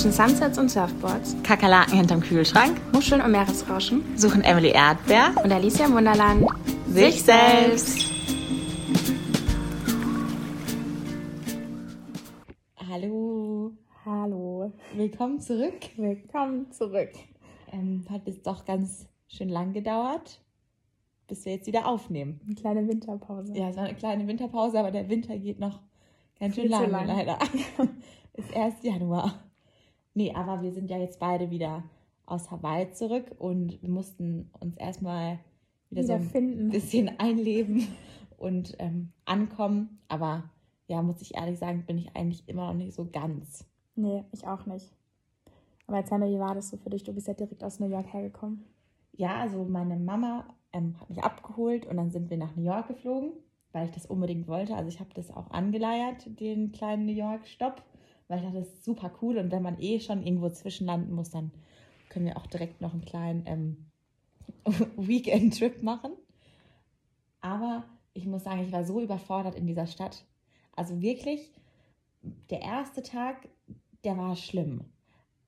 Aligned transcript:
Zwischen 0.00 0.12
Sunsets 0.12 0.56
und 0.56 0.70
Surfboards, 0.70 1.36
Kakerlaken 1.42 1.98
hinterm 1.98 2.22
Kühlschrank, 2.22 2.80
Muscheln 2.94 3.20
und 3.20 3.32
Meeresrauschen 3.32 4.16
suchen 4.16 4.42
Emily 4.42 4.70
Erdbeer 4.70 5.34
und 5.44 5.52
Alicia 5.52 5.84
im 5.84 5.92
Wunderland 5.92 6.48
sich 6.86 7.22
selbst. 7.22 8.10
Hallo, 12.88 13.72
Hallo, 14.06 14.72
willkommen 14.94 15.38
zurück. 15.38 15.90
willkommen 15.96 16.72
zurück. 16.72 17.10
Ähm, 17.70 18.06
hat 18.08 18.26
jetzt 18.26 18.46
doch 18.46 18.64
ganz 18.64 19.06
schön 19.28 19.50
lang 19.50 19.74
gedauert, 19.74 20.40
bis 21.28 21.44
wir 21.44 21.52
jetzt 21.52 21.66
wieder 21.66 21.86
aufnehmen. 21.86 22.40
Eine 22.46 22.54
kleine 22.54 22.88
Winterpause. 22.88 23.52
Ja, 23.54 23.68
es 23.68 23.76
war 23.76 23.84
eine 23.84 23.96
kleine 23.96 24.26
Winterpause, 24.26 24.78
aber 24.78 24.92
der 24.92 25.10
Winter 25.10 25.36
geht 25.36 25.60
noch 25.60 25.82
ganz 26.38 26.54
schön 26.54 26.70
lange, 26.70 26.86
lang. 26.86 27.06
leider. 27.06 27.38
Ist 28.32 28.50
erst 28.54 28.82
Januar. 28.82 29.49
Nee, 30.14 30.32
aber 30.34 30.62
wir 30.62 30.72
sind 30.72 30.90
ja 30.90 30.98
jetzt 30.98 31.20
beide 31.20 31.50
wieder 31.50 31.84
aus 32.26 32.50
Hawaii 32.50 32.90
zurück 32.92 33.34
und 33.38 33.80
wir 33.82 33.90
mussten 33.90 34.50
uns 34.60 34.76
erstmal 34.76 35.38
wieder, 35.90 36.04
so 36.04 36.12
ein 36.12 36.20
Wiederfinden. 36.20 36.70
bisschen 36.70 37.08
einleben 37.18 37.86
und 38.36 38.76
ähm, 38.78 39.12
ankommen. 39.24 40.00
Aber 40.08 40.50
ja, 40.86 41.02
muss 41.02 41.22
ich 41.22 41.36
ehrlich 41.36 41.58
sagen, 41.58 41.84
bin 41.86 41.98
ich 41.98 42.16
eigentlich 42.16 42.48
immer 42.48 42.68
noch 42.68 42.74
nicht 42.74 42.94
so 42.94 43.08
ganz. 43.10 43.66
Nee, 43.94 44.24
ich 44.32 44.46
auch 44.46 44.66
nicht. 44.66 44.92
Aber 45.86 45.98
erzähl 45.98 46.18
mir, 46.18 46.30
wie 46.30 46.38
war 46.38 46.54
das 46.54 46.70
so 46.70 46.76
für 46.76 46.90
dich? 46.90 47.02
Du 47.02 47.12
bist 47.12 47.26
ja 47.26 47.34
direkt 47.34 47.64
aus 47.64 47.80
New 47.80 47.88
York 47.88 48.12
hergekommen. 48.12 48.64
Ja, 49.12 49.36
also 49.40 49.64
meine 49.64 49.96
Mama 49.96 50.46
ähm, 50.72 50.98
hat 51.00 51.10
mich 51.10 51.22
abgeholt 51.22 51.84
und 51.86 51.96
dann 51.96 52.10
sind 52.10 52.30
wir 52.30 52.36
nach 52.36 52.54
New 52.54 52.62
York 52.62 52.88
geflogen, 52.88 53.32
weil 53.72 53.86
ich 53.86 53.90
das 53.90 54.06
unbedingt 54.06 54.46
wollte. 54.46 54.76
Also 54.76 54.88
ich 54.88 55.00
habe 55.00 55.10
das 55.14 55.30
auch 55.30 55.50
angeleiert, 55.50 56.40
den 56.40 56.70
kleinen 56.72 57.06
New 57.06 57.12
York-Stopp, 57.12 57.82
weil 58.30 58.38
ich 58.38 58.44
dachte, 58.44 58.60
das 58.60 58.68
ist 58.68 58.84
super 58.84 59.10
cool. 59.20 59.38
Und 59.38 59.50
wenn 59.50 59.62
man 59.62 59.80
eh 59.80 59.98
schon 59.98 60.22
irgendwo 60.22 60.48
zwischenlanden 60.48 61.12
muss, 61.12 61.30
dann 61.30 61.50
können 62.08 62.26
wir 62.26 62.36
auch 62.36 62.46
direkt 62.46 62.80
noch 62.80 62.92
einen 62.92 63.04
kleinen 63.04 63.42
ähm, 63.46 63.86
Weekend-Trip 64.96 65.82
machen. 65.82 66.12
Aber 67.40 67.84
ich 68.14 68.26
muss 68.26 68.44
sagen, 68.44 68.62
ich 68.62 68.72
war 68.72 68.84
so 68.84 69.00
überfordert 69.00 69.56
in 69.56 69.66
dieser 69.66 69.88
Stadt. 69.88 70.24
Also 70.76 71.02
wirklich, 71.02 71.50
der 72.50 72.62
erste 72.62 73.02
Tag, 73.02 73.48
der 74.04 74.16
war 74.16 74.36
schlimm. 74.36 74.84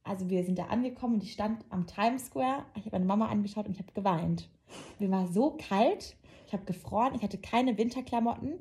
Also 0.02 0.28
wir 0.28 0.42
sind 0.44 0.58
da 0.58 0.64
angekommen 0.67 1.14
und 1.14 1.22
ich 1.22 1.33
stand 1.33 1.64
am 1.70 1.86
Times 1.86 2.27
Square. 2.27 2.64
Ich 2.74 2.86
habe 2.86 2.96
meine 2.96 3.05
Mama 3.05 3.28
angeschaut 3.28 3.67
und 3.67 3.72
ich 3.72 3.78
habe 3.78 3.92
geweint. 3.92 4.50
Mir 4.98 5.11
war 5.11 5.28
so 5.28 5.56
kalt, 5.56 6.17
ich 6.48 6.52
habe 6.52 6.64
gefroren, 6.64 7.14
ich 7.14 7.22
hatte 7.22 7.39
keine 7.39 7.78
Winterklamotten. 7.78 8.55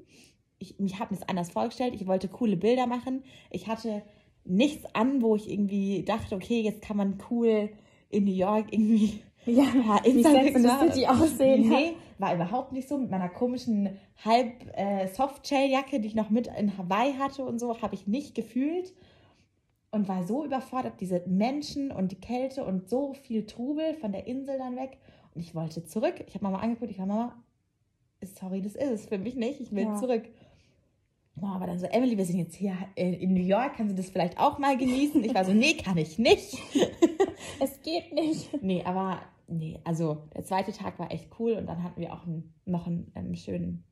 Ich, 0.62 0.80
ich 0.80 1.00
habe 1.00 1.14
mir 1.14 1.20
das 1.20 1.28
anders 1.30 1.50
vorgestellt. 1.52 1.94
Ich 1.96 2.08
wollte 2.08 2.28
coole 2.28 2.56
Bilder 2.58 2.88
machen. 2.88 3.24
Ich 3.50 3.68
hatte 3.68 4.04
nichts 4.46 4.86
an, 4.94 5.22
wo 5.22 5.36
ich 5.36 5.50
irgendwie 5.52 6.04
dachte, 6.04 6.36
okay, 6.36 6.62
jetzt 6.62 6.82
kann 6.82 6.98
man 6.98 7.18
cool 7.30 7.70
in 8.10 8.26
New 8.26 8.32
York 8.34 8.68
irgendwie 8.72 9.22
Ja, 9.46 9.66
the 10.04 10.10
Instagram- 10.12 10.92
City 10.92 11.08
aussehen. 11.08 11.68
Nee, 11.68 11.94
war 12.20 12.36
überhaupt 12.36 12.74
nicht 12.74 12.88
so. 12.88 12.98
Mit 13.00 13.10
meiner 13.10 13.30
komischen 13.30 13.98
halb 14.24 14.54
äh, 14.78 15.08
Softshell-Jacke, 15.08 16.00
die 16.00 16.08
ich 16.10 16.16
noch 16.16 16.30
mit 16.30 16.46
in 16.48 16.78
Hawaii 16.78 17.14
hatte 17.14 17.44
und 17.44 17.58
so, 17.60 17.82
habe 17.82 17.96
ich 17.96 18.06
nicht 18.06 18.36
gefühlt. 18.36 18.94
Und 19.94 20.08
war 20.08 20.24
so 20.26 20.46
überfordert, 20.46 21.02
diese 21.02 21.22
Menschen 21.28 21.92
und 21.92 22.12
die 22.14 22.20
Kälte 22.22 22.64
und 22.64 22.88
so 22.88 23.14
viel 23.14 23.46
Trubel 23.46 23.94
von 23.96 24.12
der 24.14 24.26
Insel 24.28 24.58
dann 24.58 24.78
weg. 24.78 24.98
Und 25.36 25.42
ich 25.42 25.54
wollte 25.56 25.84
zurück. 25.84 26.24
Ich 26.28 26.36
habe 26.36 26.46
Mama 26.46 26.60
angeguckt, 26.60 26.92
ich 26.92 27.00
war 27.00 27.08
Mama, 27.08 27.36
sorry, 28.40 28.62
das 28.62 28.76
ist 28.76 28.90
es 28.92 29.06
für 29.08 29.18
mich 29.18 29.36
nicht. 29.36 29.60
Ich 29.60 29.72
will 29.74 29.84
Ja. 29.86 29.96
zurück. 29.96 30.24
Mama 31.36 31.60
war 31.60 31.68
dann 31.68 31.80
so, 31.80 31.86
Emily, 31.88 32.18
wir 32.18 32.26
sind 32.26 32.40
jetzt 32.40 32.56
hier 32.56 32.76
in 32.96 33.14
in 33.14 33.34
New 33.34 33.42
York, 33.42 33.76
kannst 33.78 33.94
du 33.94 33.98
das 33.98 34.10
vielleicht 34.10 34.38
auch 34.40 34.60
mal 34.60 34.78
genießen? 34.78 35.24
Ich 35.24 35.34
war 35.34 35.46
so, 35.46 35.54
nee, 35.54 35.74
kann 35.76 35.98
ich 35.98 36.18
nicht. 36.18 36.58
Es 37.60 37.82
geht 37.82 38.14
nicht. 38.14 38.62
Nee, 38.62 38.84
aber 38.84 39.20
nee, 39.48 39.80
also 39.84 40.28
der 40.36 40.44
zweite 40.44 40.72
Tag 40.72 41.00
war 41.00 41.12
echt 41.12 41.30
cool 41.40 41.54
und 41.54 41.66
dann 41.66 41.84
hatten 41.84 42.00
wir 42.00 42.14
auch 42.14 42.24
einen, 42.26 42.54
noch 42.66 42.86
einen, 42.86 43.12
ähm, 43.16 43.36
schönen 43.36 43.84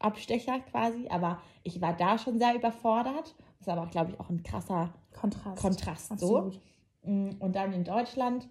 Abstecher 0.00 0.60
quasi, 0.60 1.08
aber 1.08 1.40
ich 1.62 1.80
war 1.80 1.96
da 1.96 2.18
schon 2.18 2.38
sehr 2.38 2.54
überfordert. 2.54 3.34
Das 3.58 3.66
ist 3.66 3.68
aber 3.68 3.82
auch, 3.82 3.90
glaube 3.90 4.12
ich, 4.12 4.20
auch 4.20 4.30
ein 4.30 4.42
krasser 4.42 4.94
Kontrast. 5.12 5.60
Kontrast 5.60 6.12
Absolut. 6.12 6.60
so. 7.02 7.10
Mm, 7.10 7.30
Und 7.38 7.56
dann 7.56 7.72
in 7.72 7.84
Deutschland 7.84 8.48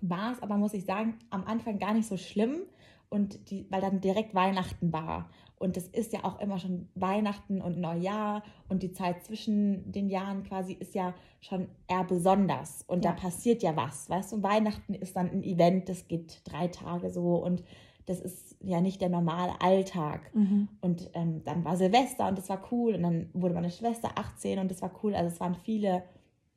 war 0.00 0.32
es 0.32 0.42
aber, 0.42 0.56
muss 0.56 0.74
ich 0.74 0.84
sagen, 0.84 1.18
am 1.30 1.44
Anfang 1.44 1.78
gar 1.78 1.94
nicht 1.94 2.08
so 2.08 2.16
schlimm 2.16 2.62
und 3.08 3.50
die, 3.50 3.66
weil 3.70 3.80
dann 3.80 4.00
direkt 4.00 4.34
Weihnachten 4.34 4.92
war. 4.92 5.28
Und 5.58 5.76
das 5.76 5.86
ist 5.88 6.12
ja 6.12 6.24
auch 6.24 6.40
immer 6.40 6.58
schon 6.58 6.88
Weihnachten 6.94 7.60
und 7.62 7.78
Neujahr 7.78 8.42
und 8.68 8.82
die 8.82 8.92
Zeit 8.92 9.24
zwischen 9.24 9.90
den 9.92 10.08
Jahren 10.10 10.42
quasi 10.42 10.72
ist 10.74 10.94
ja 10.94 11.14
schon 11.40 11.68
eher 11.88 12.04
besonders 12.04 12.82
und 12.86 13.04
Ja. 13.04 13.12
da 13.12 13.16
passiert 13.20 13.62
ja 13.62 13.74
was. 13.76 14.10
Weißt 14.10 14.32
du, 14.32 14.42
Weihnachten 14.42 14.94
ist 14.94 15.16
dann 15.16 15.30
ein 15.30 15.42
Event, 15.44 15.88
das 15.88 16.08
geht 16.08 16.40
drei 16.44 16.68
Tage 16.68 17.10
so 17.10 17.36
und 17.36 17.62
das 18.06 18.20
ist 18.20 18.56
ja 18.60 18.80
nicht 18.82 19.00
der 19.00 19.08
normale 19.08 19.58
Alltag. 19.62 20.30
Mhm. 20.34 20.68
Und 20.82 21.10
ähm, 21.14 21.42
dann 21.44 21.64
war 21.64 21.76
Silvester 21.76 22.28
und 22.28 22.36
das 22.36 22.50
war 22.50 22.60
cool. 22.70 22.94
Und 22.96 23.02
dann 23.02 23.30
wurde 23.32 23.54
meine 23.54 23.70
Schwester 23.70 24.10
18 24.16 24.58
und 24.58 24.70
das 24.70 24.82
war 24.82 24.90
cool. 25.02 25.14
Also 25.14 25.32
es 25.32 25.40
waren 25.40 25.54
viele 25.54 26.02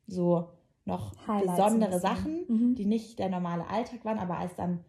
so 0.06 0.48
noch 0.84 1.12
Highlights 1.26 1.56
besondere. 1.64 1.98
Sachen, 2.00 2.44
Mhm. 2.48 2.74
die 2.74 2.84
nicht 2.84 3.18
der 3.18 3.30
normale 3.30 3.66
Alltag 3.68 4.04
waren. 4.04 4.18
Aber 4.18 4.36
als 4.38 4.54
dann 4.56 4.80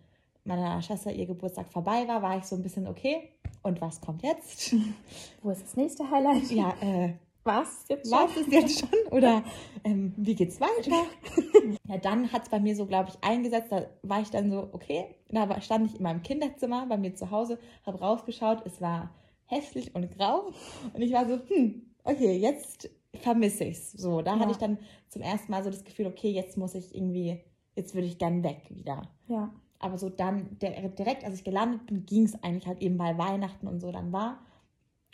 meiner 0.43 0.81
Schwester 0.81 1.11
ihr 1.13 1.27
Geburtstag 1.27 1.67
vorbei 1.71 2.05
war, 2.09 2.21
war 2.21 2.37
ich 2.37 2.43
so 2.43 2.57
ein 2.57 2.61
bisschen 2.61 2.87
okay. 2.87 3.29
Und 3.61 3.81
was 3.81 3.99
kommt 4.01 4.23
jetzt? 4.23 4.73
Wo 5.41 5.49
ist 5.51 5.63
das 5.63 5.75
nächste 5.75 6.09
Highlight? 6.09 6.49
ja, 6.51 6.73
äh, 6.81 7.13
Was? 7.43 7.85
Jetzt 7.89 8.11
was 8.11 8.35
ist 8.37 8.51
jetzt 8.51 8.79
schon? 8.79 8.89
Oder 9.11 9.43
ähm, 9.83 10.13
wie 10.17 10.35
geht's 10.35 10.59
weiter? 10.61 11.05
ja, 11.87 11.97
dann 11.97 12.31
hat 12.31 12.43
es 12.43 12.49
bei 12.49 12.59
mir 12.59 12.75
so, 12.75 12.85
glaube 12.85 13.09
ich, 13.09 13.23
eingesetzt. 13.23 13.71
Da 13.71 13.87
war 14.03 14.21
ich 14.21 14.29
dann 14.29 14.49
so, 14.51 14.69
okay. 14.71 15.15
Da 15.29 15.59
stand 15.61 15.87
ich 15.89 15.97
in 15.97 16.03
meinem 16.03 16.21
Kinderzimmer 16.21 16.85
bei 16.87 16.97
mir 16.97 17.15
zu 17.15 17.31
Hause, 17.31 17.59
habe 17.85 17.99
rausgeschaut. 17.99 18.65
Es 18.65 18.81
war 18.81 19.11
hässlich 19.45 19.95
und 19.95 20.15
grau. 20.17 20.51
Und 20.93 21.01
ich 21.01 21.11
war 21.13 21.25
so, 21.27 21.39
hm, 21.47 21.81
okay, 22.03 22.37
jetzt 22.37 22.89
vermisse 23.15 23.65
ich's. 23.65 23.91
So, 23.93 24.21
da 24.21 24.35
Ja. 24.35 24.39
hatte 24.39 24.51
ich 24.51 24.57
dann 24.57 24.77
zum 25.09 25.21
ersten 25.21 25.51
Mal 25.51 25.63
so 25.63 25.69
das 25.69 25.83
Gefühl, 25.83 26.07
okay, 26.07 26.29
jetzt 26.29 26.57
muss 26.57 26.75
ich 26.75 26.93
irgendwie, 26.95 27.41
jetzt 27.75 27.95
würde 27.95 28.07
ich 28.07 28.17
gern 28.19 28.43
weg 28.43 28.61
wieder. 28.69 29.01
Ja. 29.27 29.51
Aber 29.79 29.97
so 29.97 30.09
dann, 30.09 30.57
direkt 30.59 31.23
als 31.23 31.35
ich 31.35 31.43
gelandet 31.43 31.85
bin, 31.87 32.05
ging 32.05 32.23
es 32.23 32.41
eigentlich 32.43 32.67
halt 32.67 32.81
eben, 32.81 32.99
weil 32.99 33.17
Weihnachten 33.17 33.67
und 33.67 33.79
so 33.79 33.91
dann 33.91 34.11
war. 34.11 34.39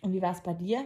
Und 0.01 0.11
wie 0.13 0.21
war 0.21 0.31
es 0.31 0.41
bei 0.41 0.53
dir? 0.53 0.83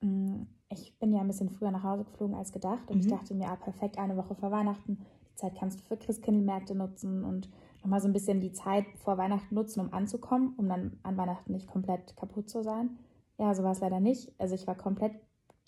Mm, 0.00 0.42
Ich 0.70 0.98
bin 0.98 1.12
ja 1.12 1.20
ein 1.20 1.28
bisschen 1.28 1.50
früher 1.50 1.70
nach 1.70 1.84
Hause 1.84 2.04
geflogen 2.04 2.34
als 2.34 2.50
gedacht 2.52 2.90
und 2.90 2.98
ich 2.98 3.06
Mhm. 3.06 3.10
dachte 3.10 3.34
mir, 3.34 3.48
ah, 3.48 3.54
perfekt, 3.56 3.96
eine 3.96 4.16
Woche 4.16 4.34
vor 4.34 4.50
Weihnachten. 4.50 4.98
Die 5.30 5.34
Zeit 5.36 5.54
kannst 5.56 5.78
du 5.78 5.84
für 5.84 5.96
Christkindlmärkte 5.96 6.74
nutzen 6.74 7.22
und 7.24 7.48
nochmal 7.82 8.00
so 8.00 8.08
ein 8.08 8.12
bisschen 8.12 8.40
die 8.40 8.50
Zeit 8.52 8.86
vor 8.96 9.16
Weihnachten 9.18 9.54
nutzen, 9.54 9.80
um 9.80 9.92
anzukommen, 9.92 10.54
um 10.56 10.68
dann 10.68 10.98
an 11.04 11.16
Weihnachten 11.16 11.52
nicht 11.52 11.68
komplett 11.68 12.16
kaputt 12.16 12.50
zu 12.50 12.62
sein. 12.64 12.98
Ja, 13.38 13.54
so 13.54 13.62
war 13.62 13.72
es 13.72 13.80
leider 13.80 14.00
nicht. 14.00 14.32
Also 14.38 14.54
ich 14.56 14.66
war 14.66 14.74
komplett 14.74 15.12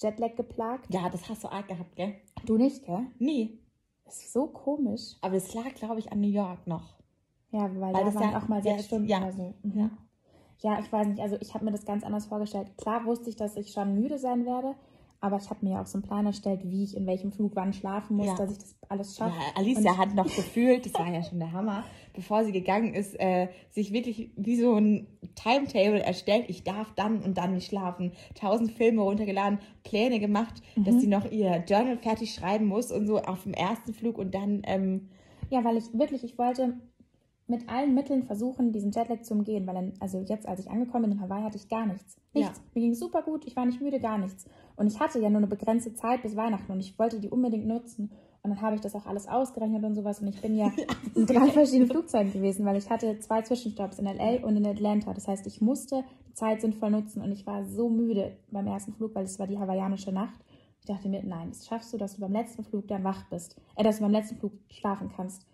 Jetlag 0.01 0.35
geplagt. 0.35 0.93
Ja, 0.93 1.09
das 1.09 1.29
hast 1.29 1.45
du 1.45 1.49
arg 1.53 1.69
gehabt, 1.69 1.95
gell? 1.95 2.15
Du 2.45 2.57
nicht, 2.57 2.85
gell? 2.85 3.07
Nie. 3.19 3.61
Das 4.05 4.23
ist 4.23 4.33
so 4.33 4.47
komisch. 4.49 5.17
Aber 5.21 5.37
es 5.37 5.55
lag, 5.55 5.73
glaube 5.75 6.01
ich, 6.01 6.11
an 6.11 6.21
New 6.21 6.29
York 6.29 6.67
noch. 6.67 6.96
Ja, 7.57 7.71
weil, 7.75 7.81
Weil 7.81 7.93
da 7.93 8.05
das 8.05 8.15
waren 8.17 8.33
ja- 8.33 8.39
auch 8.39 8.49
mal 8.49 8.57
ja, 8.65 8.73
sechs 8.75 8.85
Stunden 8.87 9.09
ja. 9.09 9.19
oder 9.19 9.33
so. 9.33 9.55
Mhm. 9.63 9.79
Ja. 9.79 9.91
Ja, 10.63 10.79
ich 10.81 10.91
weiß 10.91 11.07
nicht, 11.09 11.21
also 11.21 11.37
ich 11.41 11.55
habe 11.55 11.65
mir 11.65 11.73
das 11.73 11.85
ganz 11.85 12.03
anders 12.05 12.27
vorgestellt. 12.27 12.77
Klar 12.79 13.05
wusste 13.05 13.29
ich, 13.29 13.37
dass 13.37 13.57
ich 13.57 13.73
schon 13.73 13.95
müde 13.95 14.19
sein 14.19 14.47
werde, 14.47 14.75
aber 15.21 15.37
ich 15.37 15.49
habe 15.51 15.65
mir 15.65 15.73
ja 15.73 15.83
auch 15.83 15.87
so 15.87 15.99
einen 15.99 16.03
Plan 16.03 16.25
erstellt, 16.27 16.61
wie 16.65 16.83
ich 16.85 16.97
in 16.97 17.07
welchem 17.07 17.31
Flug 17.31 17.53
wann 17.55 17.73
schlafen 17.75 18.17
muss, 18.17 18.27
Ja. 18.27 18.35
dass 18.37 18.53
ich 18.53 18.59
das 18.59 18.77
alles 18.89 19.19
Ja, 19.19 19.27
schaffe. 19.29 19.39
Alicia 19.55 19.93
Und- 19.93 19.99
hat 19.99 20.15
noch 20.15 20.25
gefühlt, 20.25 20.87
das 20.87 20.95
war 20.95 21.13
ja 21.13 21.23
schon 21.23 21.39
der 21.39 21.53
Hammer, 21.53 21.85
bevor 22.15 22.45
sie 22.45 22.53
gegangen 22.53 22.95
ist, 22.95 23.19
äh, 23.21 23.49
sich 23.71 23.93
wirklich 23.93 24.31
wie 24.37 24.57
so 24.57 24.75
ein 24.77 25.07
Timetable 25.35 26.03
erstellt. 26.03 26.47
Ich 26.49 26.65
darf 26.65 26.93
dann 26.95 27.23
und 27.23 27.37
dann 27.37 27.53
nicht 27.55 27.67
schlafen. 27.69 28.13
Tausend 28.35 28.73
Filme 28.73 29.03
runtergeladen, 29.03 29.59
Pläne 29.85 30.21
gemacht, 30.21 30.63
dass 30.77 30.95
Mhm. 30.97 31.01
sie 31.01 31.07
noch 31.09 31.31
ihr 31.31 31.65
Journal 31.69 31.99
fertig 31.99 32.33
schreiben 32.35 32.67
muss 32.67 32.91
und 32.93 33.07
so 33.07 33.19
auf 33.19 33.43
dem 33.43 33.53
ersten 33.53 33.93
Flug 33.93 34.17
und 34.19 34.35
dann, 34.35 34.63
ähm, 34.65 35.11
Ja, 35.51 35.63
weil 35.65 35.77
ich 35.77 35.93
wirklich, 35.97 36.25
ich 36.25 36.39
wollte 36.39 36.75
mit 37.49 37.69
allen 37.69 37.95
Mitteln 37.95 38.25
versuchen, 38.25 38.73
diesen 38.73 38.91
Jetlag 38.91 39.23
zu 39.23 39.35
umgehen, 39.35 39.67
weil 39.67 39.75
dann, 39.75 39.93
also 40.01 40.21
jetzt, 40.21 40.49
als 40.49 40.61
ich 40.61 40.71
angekommen 40.71 41.05
bin 41.05 41.13
in 41.13 41.21
Hawaii, 41.21 41.45
hatte 41.45 41.57
ich 41.57 41.69
gar 41.69 41.87
nichts. 41.87 42.17
Nichts. 42.33 42.59
Ja. 42.59 42.65
Mir 42.75 42.81
ging 42.81 42.95
super 42.95 43.23
gut, 43.23 43.47
ich 43.47 43.55
war 43.55 43.65
nicht 43.65 43.81
müde, 43.81 44.01
gar 44.01 44.19
nichts. 44.19 44.47
Und 44.75 44.89
ich 44.89 44.99
hatte 44.99 45.21
ja 45.21 45.31
nur 45.31 45.39
eine 45.39 45.47
begrenzte 45.47 45.95
Zeit 45.95 46.23
bis 46.23 46.35
Weihnachten 46.35 46.73
und 46.73 46.81
ich 46.81 46.99
wollte 46.99 47.21
die 47.21 47.31
unbedingt 47.31 47.67
nutzen. 47.67 48.11
Und 48.43 48.51
dann 48.51 48.61
habe 48.61 48.77
ich 48.77 48.81
das 48.81 48.95
auch 48.95 49.07
alles 49.07 49.27
ausgerechnet 49.27 49.83
und 49.85 49.95
sowas. 49.95 50.21
Und 50.21 50.29
ich 50.29 50.41
bin 50.41 50.57
ja 50.57 50.71
in 51.15 51.27
drei 51.27 51.51
verschiedenen 51.51 51.89
Flugzeugen 51.89 52.33
gewesen, 52.33 52.65
weil 52.65 52.77
ich 52.77 52.91
hatte 52.91 53.19
zwei 53.21 53.43
Zwischenstopps 53.43 53.99
in 53.99 54.07
LA 54.07 54.45
und 54.45 54.57
in 54.57 54.67
Atlanta. 54.67 55.13
Das 55.15 55.29
heißt, 55.29 55.47
ich 55.47 55.61
musste 55.61 56.05
die 56.29 56.35
Zeit 56.35 56.61
sinnvoll 56.61 56.91
nutzen 56.91 57.23
und 57.23 57.33
ich 57.33 57.47
war 57.47 57.65
so 57.65 57.89
müde 57.89 58.37
beim 58.51 58.67
ersten 58.67 58.93
Flug, 58.93 59.15
weil 59.15 59.25
es 59.25 59.39
war 59.39 59.47
die 59.47 59.59
hawaiianische 59.59 60.13
Nacht. 60.13 60.39
Ich 60.81 60.87
dachte 60.87 61.09
mir, 61.09 61.23
nein, 61.25 61.49
das 61.49 61.67
schaffst 61.67 61.93
du, 61.93 61.97
dass 61.97 62.15
du 62.15 62.21
beim 62.21 62.33
letzten 62.33 62.63
Flug 62.63 62.87
dann 62.87 63.03
wach 63.03 63.29
bist. 63.31 63.57
Äh, 63.77 63.83
dass 63.83 63.97
du 63.97 64.03
beim 64.03 64.13
letzten 64.13 64.37
Flug 64.37 64.53
schlafen 64.71 65.11
kannst. 65.15 65.47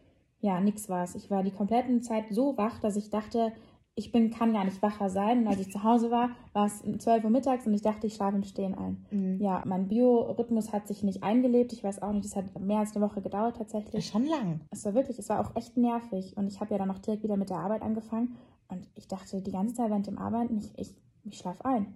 Ja, 0.42 0.60
nix 0.60 0.88
war's. 0.88 1.14
Ich 1.14 1.30
war 1.30 1.42
die 1.44 1.52
kompletten 1.52 2.02
Zeit 2.02 2.24
so 2.30 2.56
wach, 2.58 2.80
dass 2.80 2.96
ich 2.96 3.10
dachte, 3.10 3.52
ich 3.94 4.10
bin, 4.10 4.30
kann 4.30 4.52
gar 4.52 4.64
nicht 4.64 4.82
wacher 4.82 5.08
sein. 5.08 5.40
Und 5.40 5.46
als 5.46 5.60
ich 5.60 5.70
zu 5.70 5.84
Hause 5.84 6.10
war, 6.10 6.30
war 6.52 6.66
es 6.66 6.82
12 6.82 7.24
Uhr 7.24 7.30
mittags 7.30 7.66
und 7.66 7.74
ich 7.74 7.82
dachte, 7.82 8.08
ich 8.08 8.14
schlafe 8.14 8.36
im 8.36 8.42
Stehen 8.42 8.74
ein. 8.74 9.06
Mhm. 9.10 9.40
Ja, 9.40 9.62
mein 9.66 9.86
Biorhythmus 9.86 10.72
hat 10.72 10.88
sich 10.88 11.04
nicht 11.04 11.22
eingelebt. 11.22 11.72
Ich 11.72 11.84
weiß 11.84 12.02
auch 12.02 12.12
nicht, 12.12 12.24
es 12.24 12.34
hat 12.34 12.58
mehr 12.58 12.80
als 12.80 12.96
eine 12.96 13.04
Woche 13.04 13.22
gedauert 13.22 13.56
tatsächlich. 13.56 14.06
Schon 14.06 14.26
lang. 14.26 14.62
Es 14.70 14.84
war 14.84 14.94
wirklich, 14.94 15.18
es 15.18 15.28
war 15.28 15.40
auch 15.40 15.54
echt 15.54 15.76
nervig. 15.76 16.36
Und 16.36 16.48
ich 16.48 16.60
habe 16.60 16.72
ja 16.72 16.78
dann 16.78 16.90
auch 16.90 16.98
direkt 16.98 17.22
wieder 17.22 17.36
mit 17.36 17.50
der 17.50 17.58
Arbeit 17.58 17.82
angefangen. 17.82 18.36
Und 18.68 18.88
ich 18.96 19.06
dachte 19.06 19.42
die 19.42 19.52
ganze 19.52 19.74
Zeit 19.74 19.90
während 19.90 20.08
dem 20.08 20.18
Arbeiten, 20.18 20.56
ich, 20.56 20.72
ich, 20.76 20.94
ich 21.24 21.38
schlafe 21.38 21.64
ein. 21.66 21.94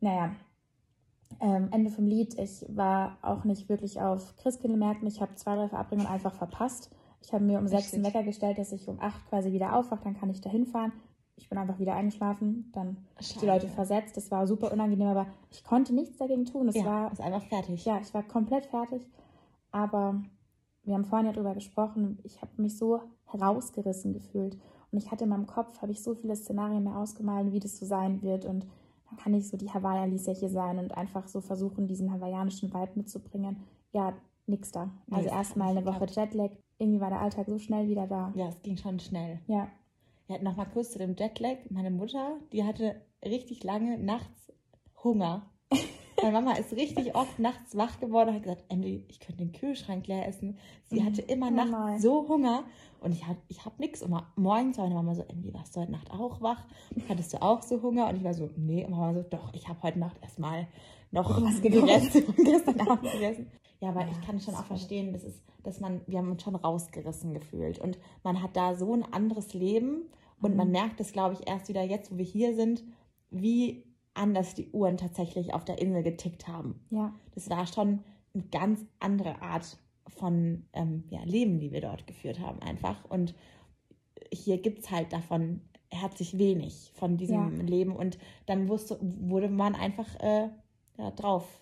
Naja, 0.00 0.32
ähm, 1.40 1.68
Ende 1.72 1.90
vom 1.90 2.06
Lied. 2.06 2.38
Ich 2.38 2.64
war 2.68 3.16
auch 3.22 3.44
nicht 3.44 3.68
wirklich 3.68 4.00
auf 4.00 4.36
Christkindlmärkten. 4.36 5.08
Ich 5.08 5.20
habe 5.20 5.34
zwei, 5.34 5.56
drei 5.56 5.68
Verabredungen 5.68 6.06
einfach 6.06 6.34
verpasst. 6.34 6.94
Ich 7.22 7.32
habe 7.32 7.44
mir 7.44 7.58
um 7.58 7.68
sechs 7.68 7.94
einen. 7.94 8.04
Wecker 8.04 8.22
gestellt, 8.22 8.58
dass 8.58 8.72
ich 8.72 8.88
um 8.88 9.00
acht 9.00 9.26
quasi 9.28 9.52
wieder 9.52 9.76
aufwache. 9.76 10.04
Dann 10.04 10.18
kann 10.18 10.30
ich 10.30 10.40
da 10.40 10.50
hinfahren. 10.50 10.92
Ich 11.36 11.48
bin 11.48 11.58
einfach 11.58 11.78
wieder 11.78 11.94
eingeschlafen. 11.94 12.70
Dann 12.72 12.96
ich 13.18 13.36
die 13.38 13.46
Leute 13.46 13.68
versetzt. 13.68 14.16
Das 14.16 14.30
war 14.30 14.46
super 14.46 14.72
unangenehm, 14.72 15.08
aber 15.08 15.26
ich 15.50 15.64
konnte 15.64 15.94
nichts 15.94 16.18
dagegen 16.18 16.44
tun. 16.44 16.68
Es 16.68 16.74
ja, 16.74 16.84
war 16.84 17.12
ist 17.12 17.20
einfach 17.20 17.44
fertig. 17.44 17.84
ja, 17.84 18.00
ich 18.00 18.12
war 18.12 18.22
komplett 18.22 18.66
fertig. 18.66 19.06
Aber 19.70 20.22
wir 20.84 20.94
haben 20.94 21.04
vorhin 21.04 21.26
ja 21.26 21.32
drüber 21.32 21.54
gesprochen. 21.54 22.18
Ich 22.24 22.42
habe 22.42 22.60
mich 22.60 22.76
so 22.76 23.00
herausgerissen 23.26 24.12
gefühlt. 24.12 24.58
Und 24.90 24.98
ich 24.98 25.10
hatte 25.10 25.24
in 25.24 25.30
meinem 25.30 25.46
Kopf, 25.46 25.80
habe 25.80 25.92
ich 25.92 26.02
so 26.02 26.14
viele 26.14 26.36
Szenarien 26.36 26.84
mehr 26.84 26.96
ausgemalt, 26.96 27.50
wie 27.52 27.60
das 27.60 27.78
so 27.78 27.86
sein 27.86 28.20
wird. 28.22 28.44
Und 28.44 28.66
dann 29.08 29.16
kann 29.16 29.32
ich 29.32 29.48
so 29.48 29.56
die 29.56 29.70
Hawaii-Alicia 29.70 30.34
hier 30.34 30.50
sein 30.50 30.78
und 30.78 30.96
einfach 30.96 31.28
so 31.28 31.40
versuchen, 31.40 31.86
diesen 31.86 32.12
hawaiianischen 32.12 32.72
Vibe 32.72 32.92
mitzubringen. 32.96 33.56
Ja, 33.92 34.12
nix 34.46 34.70
da. 34.70 34.90
Nee, 35.06 35.16
Also 35.16 35.30
hat 35.30 35.36
erstmal 35.38 35.76
eine 35.76 35.86
Woche 35.86 36.06
Jetlag. 36.06 36.50
Irgendwie 36.82 37.00
war 37.00 37.10
der 37.10 37.20
Alltag 37.20 37.46
so 37.46 37.58
schnell 37.58 37.88
wieder 37.88 38.06
da. 38.06 38.32
Ja, 38.34 38.48
es 38.48 38.60
ging 38.62 38.76
schon 38.76 38.98
schnell. 39.00 39.40
Ja, 39.46 39.68
Ja, 40.28 40.42
nochmal 40.42 40.66
kurz 40.72 40.90
zu 40.92 40.98
dem 40.98 41.14
Jetlag. 41.16 41.56
Meine 41.70 41.90
Mutter, 41.90 42.38
die 42.52 42.64
hatte 42.64 42.96
richtig 43.24 43.62
lange 43.64 43.98
nachts 43.98 44.52
Hunger. 45.04 45.48
Meine 46.22 46.32
Mama 46.40 46.52
ist 46.54 46.72
richtig 46.74 47.14
oft 47.16 47.38
nachts 47.38 47.76
wach 47.76 47.98
geworden 47.98 48.28
und 48.30 48.34
hat 48.36 48.42
gesagt, 48.44 48.64
Emily, 48.68 49.04
ich 49.08 49.18
könnte 49.20 49.44
den 49.44 49.52
Kühlschrank 49.52 50.06
leer 50.06 50.26
essen. 50.28 50.58
Sie 50.84 51.00
Mhm. 51.00 51.06
hatte 51.06 51.22
immer 51.22 51.48
Oh 51.48 51.50
nachts 51.50 51.70
nein. 51.72 51.98
so 52.00 52.28
Hunger 52.28 52.64
und 53.00 53.12
ich, 53.12 53.26
hab- 53.26 53.42
ich 53.48 53.64
habe 53.64 53.74
nichts. 53.78 54.02
Und 54.02 54.16
morgens 54.36 54.76
war 54.78 54.84
meine 54.84 54.94
Mama 54.94 55.14
so, 55.16 55.22
Emily, 55.22 55.52
warst 55.54 55.74
du 55.74 55.80
heute 55.80 55.90
Nacht 55.92 56.10
auch 56.12 56.40
wach? 56.40 56.64
Hattest 57.08 57.32
du 57.32 57.42
auch 57.42 57.62
so 57.62 57.82
Hunger? 57.82 58.08
Und 58.08 58.16
ich 58.16 58.24
war 58.24 58.34
so, 58.34 58.50
nee. 58.56 58.84
Und 58.84 58.92
Mama 58.92 59.14
so, 59.14 59.22
doch, 59.22 59.52
ich 59.54 59.68
habe 59.68 59.82
heute 59.82 59.98
Nacht 59.98 60.16
erstmal 60.22 60.68
noch 61.10 61.42
Was 61.42 61.60
gegessen 61.60 62.24
gestern 62.44 62.80
Abend 62.88 63.10
gegessen. 63.12 63.50
Ja, 63.82 63.88
aber 63.90 64.02
Ja, 64.02 64.08
ich 64.10 64.20
kann 64.26 64.40
schon 64.40 64.54
auch 64.54 64.64
verstehen, 64.64 65.12
das 65.12 65.24
ist, 65.24 65.42
dass 65.64 65.80
man, 65.80 66.00
wir 66.06 66.18
haben 66.18 66.30
uns 66.30 66.42
schon 66.42 66.54
rausgerissen 66.54 67.34
gefühlt. 67.34 67.78
Und 67.78 67.98
man 68.22 68.40
hat 68.42 68.56
da 68.56 68.74
so 68.76 68.94
ein 68.94 69.02
anderes 69.12 69.52
Leben 69.54 70.02
und 70.40 70.52
Mhm. 70.52 70.56
man 70.56 70.70
merkt 70.70 71.00
es, 71.00 71.12
glaube 71.12 71.34
ich, 71.34 71.48
erst 71.48 71.68
wieder 71.68 71.82
jetzt, 71.82 72.12
wo 72.12 72.16
wir 72.16 72.24
hier 72.24 72.54
sind, 72.54 72.84
wie 73.30 73.84
anders 74.14 74.54
die 74.54 74.70
Uhren 74.70 74.96
tatsächlich 74.98 75.52
auf 75.52 75.64
der 75.64 75.80
Insel 75.80 76.02
getickt 76.02 76.46
haben. 76.46 76.80
ja, 76.90 77.12
Das 77.34 77.50
war 77.50 77.66
schon 77.66 78.00
eine 78.34 78.44
ganz 78.50 78.84
andere 79.00 79.42
Art 79.42 79.76
von 80.08 80.64
ähm, 80.74 81.04
ja, 81.10 81.22
Leben, 81.24 81.58
die 81.58 81.72
wir 81.72 81.80
dort 81.80 82.06
geführt 82.06 82.38
haben, 82.40 82.60
einfach. 82.60 83.04
Und 83.10 83.34
hier 84.32 84.58
gibt 84.58 84.80
es 84.80 84.90
halt 84.90 85.12
davon 85.12 85.60
herzlich 85.90 86.38
wenig 86.38 86.92
von 86.94 87.16
diesem 87.16 87.56
Ja. 87.56 87.62
Leben. 87.64 87.96
Und 87.96 88.18
dann 88.46 88.68
wusste, 88.68 88.98
wurde 89.00 89.48
man 89.48 89.74
einfach 89.74 90.08
äh, 90.20 90.48
ja, 90.98 91.10
drauf, 91.12 91.61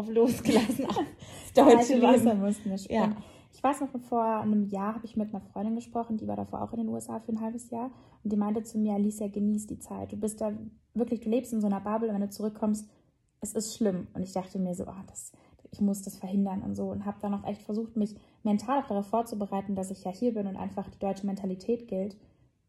drauf 0.00 0.14
losgelassen 0.14 0.86
auf 0.86 0.96
deutsche 1.54 2.00
Wasser 2.02 2.34
mussten 2.34 2.70
wir 2.70 2.78
springen. 2.78 3.16
Ja. 3.16 3.22
Ich 3.52 3.62
weiß 3.62 3.80
noch, 3.80 3.88
vor 4.08 4.24
einem 4.24 4.68
Jahr 4.68 4.94
habe 4.94 5.04
ich 5.04 5.16
mit 5.16 5.34
einer 5.34 5.40
Freundin 5.40 5.74
gesprochen, 5.74 6.16
die 6.16 6.26
war 6.26 6.36
davor 6.36 6.62
auch 6.62 6.72
in 6.72 6.78
den 6.78 6.88
USA 6.88 7.20
für 7.20 7.32
ein 7.32 7.40
halbes 7.40 7.70
Jahr. 7.70 7.90
Und 8.22 8.32
die 8.32 8.36
meinte 8.36 8.62
zu 8.62 8.78
mir, 8.78 8.94
Alicia, 8.94 9.28
genieß 9.28 9.66
die 9.66 9.78
Zeit. 9.78 10.12
Du 10.12 10.16
bist 10.16 10.40
da 10.40 10.52
wirklich, 10.94 11.20
du 11.20 11.28
lebst 11.28 11.52
in 11.52 11.60
so 11.60 11.66
einer 11.66 11.80
Bubble 11.80 12.08
und 12.08 12.14
wenn 12.14 12.22
du 12.22 12.30
zurückkommst, 12.30 12.88
es 13.40 13.52
ist 13.54 13.76
schlimm. 13.76 14.06
Und 14.14 14.22
ich 14.22 14.32
dachte 14.32 14.58
mir 14.58 14.74
so, 14.74 14.84
ah, 14.86 15.04
das, 15.08 15.32
ich 15.72 15.80
muss 15.80 16.02
das 16.02 16.16
verhindern 16.16 16.62
und 16.62 16.74
so. 16.74 16.90
Und 16.90 17.04
habe 17.04 17.18
dann 17.20 17.34
auch 17.34 17.44
echt 17.44 17.62
versucht, 17.62 17.96
mich 17.96 18.14
mental 18.44 18.82
auch 18.82 18.86
darauf 18.86 19.08
vorzubereiten, 19.08 19.74
dass 19.74 19.90
ich 19.90 20.04
ja 20.04 20.10
hier 20.12 20.32
bin 20.32 20.46
und 20.46 20.56
einfach 20.56 20.88
die 20.88 20.98
deutsche 20.98 21.26
Mentalität 21.26 21.88
gilt. 21.88 22.16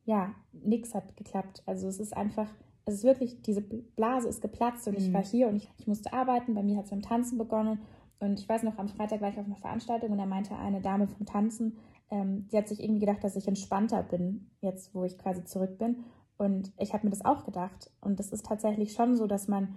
Ja, 0.04 0.34
nichts 0.51 0.95
hat 0.95 1.16
geklappt. 1.16 1.63
Also 1.68 1.88
es 1.88 2.00
ist 2.00 2.18
einfach, 2.18 2.50
es 2.91 2.99
ist 2.99 3.03
wirklich, 3.03 3.41
diese 3.41 3.61
Blase 3.61 4.27
ist 4.27 4.41
geplatzt 4.41 4.88
und 4.88 4.97
ich 4.97 5.09
Mhm. 5.09 5.13
war 5.13 5.23
hier 5.23 5.47
und 5.47 5.55
ich, 5.55 5.69
ich 5.77 5.88
musste 5.88 6.13
arbeiten. 6.13 6.53
Bei 6.53 6.63
mir 6.63 6.77
hat 6.77 6.85
es 6.85 6.89
dem 6.91 7.01
Tanzen 7.01 7.38
begonnen. 7.38 7.79
Und 8.19 8.39
ich 8.39 8.47
weiß 8.47 8.63
noch, 8.63 8.77
am 8.77 8.88
Freitag 8.88 9.21
war 9.21 9.29
ich 9.29 9.39
auf 9.39 9.45
einer 9.45 9.55
Veranstaltung 9.55 10.11
und 10.11 10.17
da 10.19 10.25
meinte 10.27 10.55
eine 10.55 10.79
Dame 10.81 11.07
vom 11.07 11.25
Tanzen, 11.25 11.77
ähm, 12.11 12.47
die 12.51 12.57
hat 12.57 12.67
sich 12.67 12.81
irgendwie 12.83 12.99
gedacht, 12.99 13.23
dass 13.23 13.35
ich 13.35 13.47
entspannter 13.47 14.03
bin, 14.03 14.51
jetzt 14.61 14.93
wo 14.93 15.03
ich 15.03 15.17
quasi 15.17 15.43
zurück 15.43 15.77
bin. 15.79 16.03
Und 16.38 16.71
ich 16.77 16.93
habe 16.93 17.05
mir 17.05 17.09
das 17.11 17.25
auch 17.25 17.43
gedacht. 17.45 17.89
Und 18.01 18.19
das 18.19 18.31
ist 18.31 18.45
tatsächlich 18.45 18.93
schon 18.93 19.15
so, 19.15 19.25
dass 19.27 19.47
man 19.47 19.75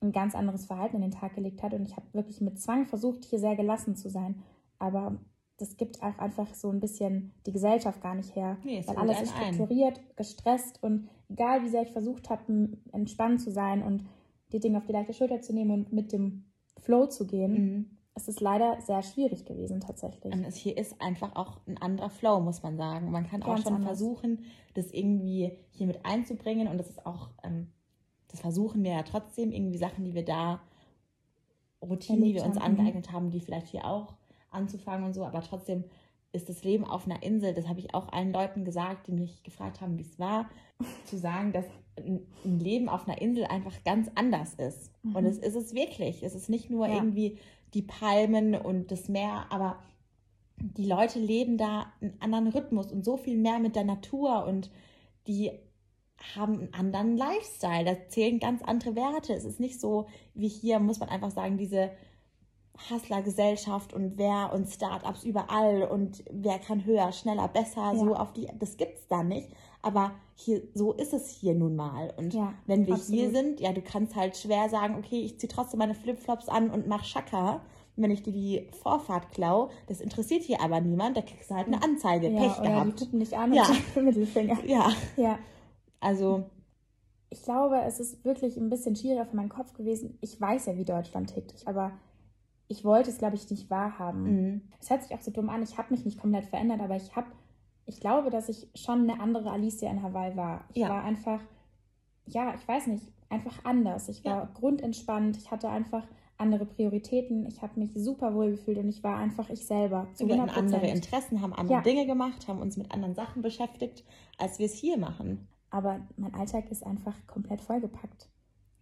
ein 0.00 0.12
ganz 0.12 0.34
anderes 0.34 0.66
Verhalten 0.66 0.96
an 0.96 1.02
den 1.02 1.10
Tag 1.10 1.34
gelegt 1.34 1.62
hat. 1.62 1.72
Und 1.74 1.84
ich 1.84 1.96
habe 1.96 2.06
wirklich 2.12 2.40
mit 2.40 2.60
Zwang 2.60 2.86
versucht, 2.86 3.24
hier 3.24 3.38
sehr 3.38 3.56
gelassen 3.56 3.96
zu 3.96 4.08
sein. 4.10 4.42
Aber 4.78 5.16
das 5.58 5.76
gibt 5.76 6.02
auch 6.02 6.18
einfach 6.18 6.54
so 6.54 6.70
ein 6.70 6.80
bisschen 6.80 7.32
die 7.46 7.52
Gesellschaft 7.52 8.00
gar 8.00 8.14
nicht 8.14 8.34
her. 8.34 8.56
Nee, 8.64 8.78
es 8.78 8.88
weil 8.88 8.96
alles 8.96 9.20
ist 9.22 9.34
ein. 9.36 9.54
strukturiert, 9.54 10.00
gestresst 10.16 10.82
und 10.82 11.08
egal 11.28 11.62
wie 11.62 11.68
sehr 11.68 11.82
ich 11.82 11.92
versucht 11.92 12.30
habe, 12.30 12.70
entspannt 12.92 13.40
zu 13.40 13.50
sein 13.50 13.82
und 13.82 14.04
die 14.52 14.60
Dinge 14.60 14.78
auf 14.78 14.86
die 14.86 14.92
leichte 14.92 15.12
Schulter 15.12 15.40
zu 15.42 15.52
nehmen 15.52 15.70
und 15.72 15.92
mit 15.92 16.12
dem 16.12 16.44
Flow 16.80 17.06
zu 17.06 17.26
gehen, 17.26 17.52
Mhm. 17.52 17.90
es 18.14 18.28
ist 18.28 18.40
leider 18.40 18.80
sehr 18.80 19.02
schwierig 19.02 19.44
gewesen 19.44 19.80
tatsächlich. 19.80 20.32
Und 20.32 20.44
es 20.44 20.54
hier 20.56 20.76
ist 20.78 21.00
einfach 21.02 21.34
auch 21.36 21.60
ein 21.66 21.76
anderer 21.78 22.08
Flow, 22.10 22.40
muss 22.40 22.62
man 22.62 22.76
sagen. 22.76 23.10
Man 23.10 23.26
kann 23.28 23.42
auch 23.42 23.48
Ganz 23.48 23.62
schon 23.64 23.74
anders. 23.74 23.98
versuchen, 23.98 24.44
das 24.74 24.92
irgendwie 24.92 25.52
hier 25.70 25.86
mit 25.86 26.04
einzubringen. 26.06 26.68
Und 26.68 26.78
das 26.78 26.88
ist 26.88 27.04
auch, 27.04 27.30
ähm, 27.42 27.68
das 28.28 28.40
versuchen 28.40 28.82
wir 28.84 28.92
ja 28.92 29.02
trotzdem, 29.02 29.50
irgendwie 29.52 29.78
Sachen, 29.78 30.04
die 30.04 30.14
wir 30.14 30.24
da, 30.24 30.60
Routinen, 31.82 32.24
die 32.24 32.34
wir 32.34 32.44
uns 32.44 32.56
angeeignet 32.58 33.12
haben, 33.12 33.30
die 33.30 33.40
vielleicht 33.40 33.68
hier 33.68 33.84
auch 33.84 34.14
anzufangen 34.50 35.06
und 35.06 35.14
so. 35.14 35.24
Aber 35.24 35.42
trotzdem 35.42 35.84
ist 36.32 36.48
das 36.48 36.62
Leben 36.62 36.84
auf 36.84 37.06
einer 37.06 37.22
Insel, 37.22 37.54
das 37.54 37.68
habe 37.68 37.80
ich 37.80 37.94
auch 37.94 38.12
allen 38.12 38.32
Leuten 38.32 38.64
gesagt, 38.64 39.06
die 39.06 39.12
mich 39.12 39.42
gefragt 39.42 39.80
haben, 39.80 39.96
wie 39.98 40.02
es 40.02 40.18
war, 40.18 40.48
zu 41.04 41.16
sagen, 41.16 41.52
dass 41.52 41.64
ein 41.96 42.60
Leben 42.60 42.88
auf 42.88 43.08
einer 43.08 43.20
Insel 43.20 43.46
einfach 43.46 43.82
ganz 43.84 44.10
anders 44.14 44.54
ist. 44.54 44.92
Mhm. 45.02 45.16
Und 45.16 45.24
es 45.24 45.38
ist 45.38 45.56
es 45.56 45.74
wirklich. 45.74 46.22
Es 46.22 46.34
ist 46.34 46.48
nicht 46.48 46.70
nur 46.70 46.86
Ja. 46.86 46.96
irgendwie 46.96 47.38
die 47.74 47.82
Palmen 47.82 48.54
und 48.54 48.90
das 48.90 49.08
Meer, 49.08 49.46
aber 49.50 49.78
die 50.56 50.86
Leute 50.86 51.18
leben 51.18 51.56
da 51.56 51.92
einen 52.00 52.20
anderen 52.20 52.48
Rhythmus 52.48 52.92
und 52.92 53.04
so 53.04 53.16
viel 53.16 53.36
mehr 53.36 53.58
mit 53.58 53.76
der 53.76 53.84
Natur 53.84 54.44
und 54.46 54.70
die 55.26 55.52
haben 56.34 56.58
einen 56.58 56.74
anderen 56.74 57.16
Lifestyle. 57.16 57.84
Da 57.84 58.08
zählen 58.08 58.40
ganz 58.40 58.62
andere 58.62 58.96
Werte. 58.96 59.34
Es 59.34 59.44
ist 59.44 59.60
nicht 59.60 59.80
so 59.80 60.06
wie 60.34 60.48
hier, 60.48 60.78
muss 60.80 60.98
man 60.98 61.08
einfach 61.08 61.30
sagen, 61.30 61.58
diese 61.58 61.90
Hustler-Gesellschaft 62.90 63.92
und 63.92 64.18
wer 64.18 64.52
und 64.52 64.68
Startups 64.68 65.24
überall 65.24 65.82
und 65.84 66.22
wer 66.30 66.58
kann 66.58 66.84
höher, 66.84 67.12
schneller, 67.12 67.48
besser, 67.48 67.94
so 67.96 68.06
Ja. 68.12 68.20
auf 68.20 68.32
die, 68.32 68.48
das 68.58 68.76
gibt's 68.76 69.06
da 69.08 69.22
nicht. 69.22 69.48
Aber 69.82 70.12
hier, 70.34 70.62
so 70.74 70.92
ist 70.92 71.12
es 71.12 71.28
hier 71.28 71.54
nun 71.54 71.76
mal. 71.76 72.12
Und 72.16 72.34
Ja, 72.34 72.54
wenn 72.66 72.86
wir 72.86 72.94
absolut. 72.94 73.20
hier 73.20 73.30
sind, 73.30 73.60
ja, 73.60 73.72
du 73.72 73.80
kannst 73.82 74.16
halt 74.16 74.36
schwer 74.36 74.68
sagen, 74.68 74.96
okay, 74.96 75.20
ich 75.20 75.38
ziehe 75.38 75.48
trotzdem 75.48 75.78
meine 75.78 75.94
Flipflops 75.94 76.48
an 76.48 76.70
und 76.70 76.86
mach 76.86 77.04
Schaka. 77.04 77.60
Wenn 77.96 78.12
ich 78.12 78.22
dir 78.22 78.32
die 78.32 78.68
Vorfahrt 78.82 79.32
klau, 79.32 79.70
das 79.88 80.00
interessiert 80.00 80.44
hier 80.44 80.60
aber 80.62 80.80
niemand, 80.80 81.16
da 81.16 81.20
kriegst 81.22 81.50
du 81.50 81.54
halt 81.56 81.66
eine 81.66 81.82
Anzeige, 81.82 82.28
ja, 82.30 82.38
Pech 82.38 82.58
oder 82.60 82.68
die 82.68 82.74
gehabt. 82.74 82.98
gucken 83.00 83.18
dich 83.20 83.36
an 83.36 83.52
Ja. 83.52 83.64
und 83.96 84.04
Mittelfinger. 84.04 84.56
Ja, 84.66 84.92
Ja, 85.16 85.38
also, 85.98 86.44
ich 87.30 87.42
glaube, 87.42 87.80
es 87.82 87.98
ist 87.98 88.24
wirklich 88.24 88.56
ein 88.56 88.70
bisschen 88.70 88.94
schwieriger 88.94 89.26
für 89.26 89.34
meinen 89.36 89.48
Kopf 89.48 89.72
gewesen. 89.74 90.16
Ich 90.20 90.40
weiß 90.40 90.66
ja, 90.66 90.76
wie 90.76 90.84
Deutschland 90.84 91.34
tickt, 91.34 91.66
aber 91.66 91.90
ich 92.68 92.84
wollte 92.84 93.10
es, 93.10 93.18
glaube 93.18 93.36
ich, 93.36 93.50
nicht 93.50 93.70
wahrhaben. 93.70 94.52
mh, 94.54 94.60
Es 94.80 94.90
hört 94.90 95.02
sich 95.02 95.14
auch 95.14 95.20
so 95.20 95.30
dumm 95.30 95.48
an, 95.48 95.62
ich 95.62 95.78
habe 95.78 95.92
mich 95.92 96.04
nicht 96.04 96.20
komplett 96.20 96.44
verändert, 96.44 96.80
aber 96.80 96.96
ich 96.96 97.14
habe, 97.16 97.28
ich 97.86 98.00
glaube, 98.00 98.30
dass 98.30 98.48
ich 98.48 98.68
schon 98.74 99.08
eine 99.10 99.20
andere 99.20 99.50
Alicia 99.50 99.90
in 99.90 100.02
Hawaii 100.02 100.36
war. 100.36 100.64
Ich 100.70 100.76
Ja. 100.76 100.88
war 100.90 101.02
einfach, 101.04 101.40
ja, 102.26 102.54
ich 102.54 102.66
weiß 102.68 102.86
nicht, 102.88 103.10
einfach 103.30 103.64
anders. 103.64 104.08
Ich 104.08 104.24
war 104.24 104.36
Ja. 104.44 104.50
grundentspannt, 104.54 105.36
ich 105.36 105.50
hatte 105.50 105.68
einfach 105.68 106.06
andere 106.36 106.66
Prioritäten, 106.66 107.46
ich 107.46 107.62
habe 107.62 107.80
mich 107.80 107.90
super 107.94 108.32
wohl 108.34 108.50
gefühlt 108.52 108.78
und 108.78 108.88
ich 108.88 109.02
war 109.02 109.16
einfach 109.16 109.50
ich 109.50 109.66
selber. 109.66 110.06
Zu 110.14 110.28
wir 110.28 110.40
hatten 110.40 110.50
100%. 110.50 110.56
andere 110.58 110.86
Interessen, 110.88 111.40
haben 111.42 111.52
andere 111.52 111.78
Ja. 111.78 111.82
Dinge 111.82 112.06
gemacht, 112.06 112.46
haben 112.48 112.60
uns 112.60 112.76
mit 112.76 112.92
anderen 112.92 113.14
Sachen 113.14 113.42
beschäftigt, 113.42 114.04
als 114.38 114.58
wir 114.58 114.66
es 114.66 114.74
hier 114.74 114.98
machen. 114.98 115.48
Aber 115.70 116.00
mein 116.16 116.34
Alltag 116.34 116.70
ist 116.70 116.86
einfach 116.86 117.14
komplett 117.26 117.60
vollgepackt. 117.60 118.28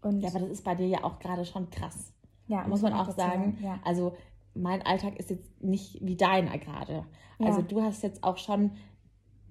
Und 0.02 0.21
Ja, 0.21 0.28
aber 0.28 0.40
das 0.40 0.50
ist 0.50 0.64
bei 0.64 0.75
dir 0.75 0.87
ja 0.87 1.02
auch 1.02 1.19
gerade 1.19 1.45
schon 1.47 1.71
krass. 1.71 2.12
Ja, 2.49 2.67
muss 2.69 2.83
man 2.83 2.93
auch 2.93 3.11
sagen. 3.17 3.59
Ja. 3.62 3.79
Also 3.85 4.15
mein 4.55 4.83
Alltag 4.83 5.19
ist 5.19 5.31
jetzt 5.31 5.62
nicht 5.62 5.99
wie 6.00 6.17
deiner 6.17 6.57
gerade. 6.59 7.05
Also 7.38 7.61
Ja. 7.61 7.67
du 7.67 7.83
hast 7.83 8.03
jetzt 8.03 8.23
auch 8.25 8.38
schon 8.38 8.71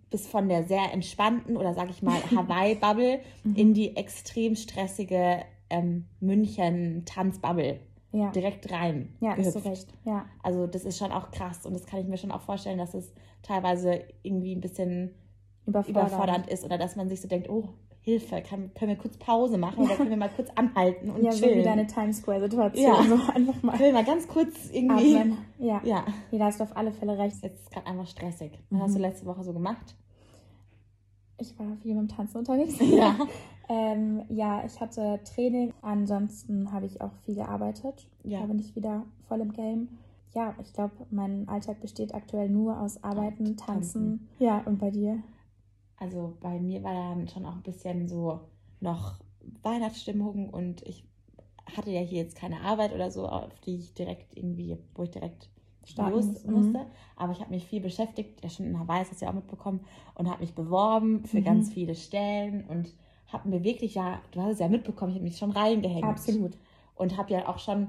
bis 0.10 0.28
von 0.28 0.48
der 0.50 0.64
sehr 0.64 0.94
entspannten 0.94 1.58
oder 1.58 1.74
sag 1.74 1.90
ich 1.90 2.02
mal 2.02 2.20
Hawaii-Bubble 2.32 3.20
Mhm. 3.44 3.56
in 3.56 3.74
die 3.74 3.96
extrem 3.96 4.56
stressige 4.56 5.42
ähm, 5.70 6.06
München-Tanz-Bubble 6.20 7.80
ja. 8.12 8.32
direkt 8.32 8.72
rein 8.72 9.14
Ja, 9.20 9.32
hast 9.32 9.38
du 9.56 9.62
gehüpft. 9.62 9.66
recht. 9.66 9.94
Ja. 10.06 10.26
Also 10.44 10.68
das 10.68 10.86
ist 10.86 10.98
schon 10.98 11.12
auch 11.12 11.32
krass 11.32 11.66
und 11.66 11.74
das 11.74 11.86
kann 11.86 12.00
ich 12.00 12.08
mir 12.08 12.18
schon 12.18 12.32
auch 12.32 12.42
vorstellen, 12.42 12.78
dass 12.78 12.94
es 12.94 13.14
teilweise 13.42 14.04
irgendwie 14.24 14.56
ein 14.56 14.62
bisschen 14.62 15.14
Überfordernd. 15.66 15.90
überfordernd 16.12 16.48
ist 16.48 16.64
oder 16.64 16.78
dass 16.78 16.96
man 16.96 17.10
sich 17.10 17.22
so 17.22 17.28
denkt, 17.28 17.50
oh, 17.50 17.70
Hilfe, 18.06 18.42
kann, 18.48 18.72
können 18.76 18.90
wir 18.92 18.98
kurz 18.98 19.18
Pause 19.18 19.58
machen 19.58 19.84
oder 19.84 19.96
können 19.96 20.12
wir 20.12 20.18
mal 20.18 20.30
kurz 20.30 20.50
anhalten 20.56 21.10
und 21.10 21.24
ja, 21.24 21.32
chillen. 21.32 21.58
wie 21.60 21.64
deine 21.64 21.88
Times 21.88 22.18
Square-Situation. 22.20 22.86
Ja. 22.86 23.04
So 23.04 23.16
einfach 23.34 23.62
mal 23.64 23.74
Ich 23.74 23.80
will 23.82 23.92
mal 23.94 24.06
ganz 24.06 24.28
kurz 24.28 24.70
irgendwie. 24.72 25.18
atmen. 25.18 25.38
Ja. 25.58 25.82
Ja, 25.84 26.06
ja, 26.32 26.38
da 26.40 26.46
hast 26.46 26.60
du 26.60 26.64
auf 26.66 26.78
alle 26.78 26.92
Fälle 26.92 27.18
recht. 27.18 27.42
jetzt 27.42 27.64
ist 27.64 27.72
gerade 27.72 27.88
einfach 27.88 28.06
stressig. 28.08 28.52
Was 28.70 28.78
Mhm. 28.80 28.84
hast 28.84 28.96
du 28.96 29.00
letzte 29.00 29.26
Woche 29.26 29.44
so 29.44 29.54
gemacht? 29.54 29.96
Ich 31.40 31.58
war 31.60 31.76
viel 31.82 31.96
dem 31.96 32.08
Tanzen 32.08 32.38
unterwegs. 32.38 32.78
Ja. 32.80 33.16
ähm, 33.70 34.22
ja, 34.30 34.64
ich 34.66 34.80
hatte 34.80 35.20
Training. 35.26 35.74
Ansonsten 35.82 36.72
habe 36.72 36.86
ich 36.86 37.02
auch 37.02 37.12
viel 37.26 37.36
gearbeitet. 37.36 38.08
Ja. 38.24 38.42
Da 38.42 38.46
bin 38.46 38.60
ich 38.60 38.76
wieder 38.76 39.04
voll 39.28 39.42
im 39.42 39.52
Game. 39.52 39.88
Ja, 40.36 40.54
ich 40.62 40.72
glaube, 40.74 40.94
mein 41.12 41.48
Alltag 41.50 41.80
besteht 41.82 42.14
aktuell 42.14 42.50
nur 42.50 42.80
aus 42.80 43.04
Arbeiten, 43.04 43.56
Tanzen. 43.58 43.58
Tanzen. 43.58 44.28
Ja, 44.38 44.62
und 44.66 44.78
bei 44.80 44.92
dir? 44.92 45.24
Also 45.98 46.38
bei 46.42 46.60
mir 46.60 46.84
war 46.84 46.94
dann 46.94 47.28
schon 47.28 47.46
auch 47.46 47.56
ein 47.56 47.64
bisschen 47.64 48.08
so 48.08 48.42
noch 48.80 49.20
Weihnachtsstimmung 49.64 50.50
und 50.50 50.82
ich 50.84 51.06
hatte 51.76 51.92
ja 51.92 52.02
hier 52.02 52.22
jetzt 52.24 52.36
keine 52.36 52.62
Arbeit 52.62 52.94
oder 52.94 53.12
so, 53.12 53.28
auf 53.28 53.60
die 53.62 53.76
ich 53.78 53.94
direkt 53.94 54.36
irgendwie, 54.38 54.78
wo 54.96 55.04
ich 55.04 55.12
direkt 55.12 55.50
Starten 55.84 56.24
los 56.24 56.26
musst, 56.26 56.48
musste. 56.48 56.80
mhm. 56.80 56.92
Aber 57.16 57.32
ich 57.32 57.40
habe 57.40 57.52
mich 57.52 57.66
viel 57.66 57.82
beschäftigt, 57.82 58.44
ja 58.44 58.50
schon 58.50 58.66
in 58.68 58.80
Hawaii, 58.80 59.00
das 59.02 59.12
hast 59.12 59.22
du 59.22 59.26
ja 59.26 59.32
auch 59.32 59.36
mitbekommen, 59.36 59.82
und 60.16 60.30
habe 60.30 60.42
mich 60.42 60.54
beworben 60.56 61.26
für 61.26 61.42
Mhm. 61.42 61.42
ganz 61.42 61.72
viele 61.72 61.96
Stellen 61.96 62.66
und 62.66 62.94
habe 63.28 63.50
mir 63.50 63.64
wirklich 63.64 63.96
ja, 63.96 64.22
du 64.32 64.42
hast 64.42 64.54
es 64.54 64.60
ja 64.60 64.68
mitbekommen, 64.68 65.12
ich 65.12 65.16
habe 65.18 65.24
mich 65.26 65.38
schon 65.38 65.52
reingehängt. 65.52 66.22
Absolut. 66.22 66.58
Und 66.96 67.18
habe 67.18 67.34
ja 67.34 67.48
auch 67.48 67.60
schon 67.60 67.88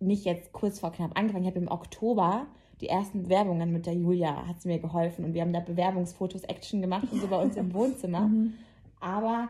nicht 0.00 0.24
jetzt 0.24 0.52
kurz 0.52 0.80
vor 0.80 0.92
knapp 0.92 1.18
angefangen, 1.18 1.44
ich 1.44 1.50
habe 1.50 1.60
im 1.60 1.70
Oktober 1.70 2.46
die 2.82 2.88
ersten 2.88 3.22
Bewerbungen 3.22 3.72
mit 3.72 3.86
der 3.86 3.94
Julia, 3.94 4.46
hat 4.46 4.60
sie 4.60 4.68
mir 4.68 4.80
geholfen 4.80 5.24
und 5.24 5.34
wir 5.34 5.42
haben 5.42 5.52
da 5.52 5.60
Bewerbungsfotos, 5.60 6.42
Action 6.42 6.82
gemacht 6.82 7.06
und 7.10 7.20
so 7.20 7.28
bei 7.28 7.40
uns 7.40 7.56
im 7.56 7.72
Wohnzimmer. 7.74 8.22
Mhm. 8.22 8.54
Aber 9.00 9.48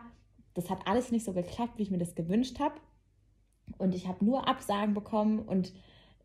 das 0.54 0.68
hat 0.68 0.86
alles 0.86 1.10
nicht 1.10 1.24
so 1.24 1.32
geklappt, 1.32 1.72
wie 1.78 1.82
ich 1.82 1.90
mir 1.90 1.98
das 1.98 2.14
gewünscht 2.14 2.60
habe. 2.60 2.74
Und 3.78 3.94
ich 3.94 4.06
habe 4.06 4.22
nur 4.24 4.46
Absagen 4.46 4.92
bekommen 4.92 5.38
und 5.38 5.72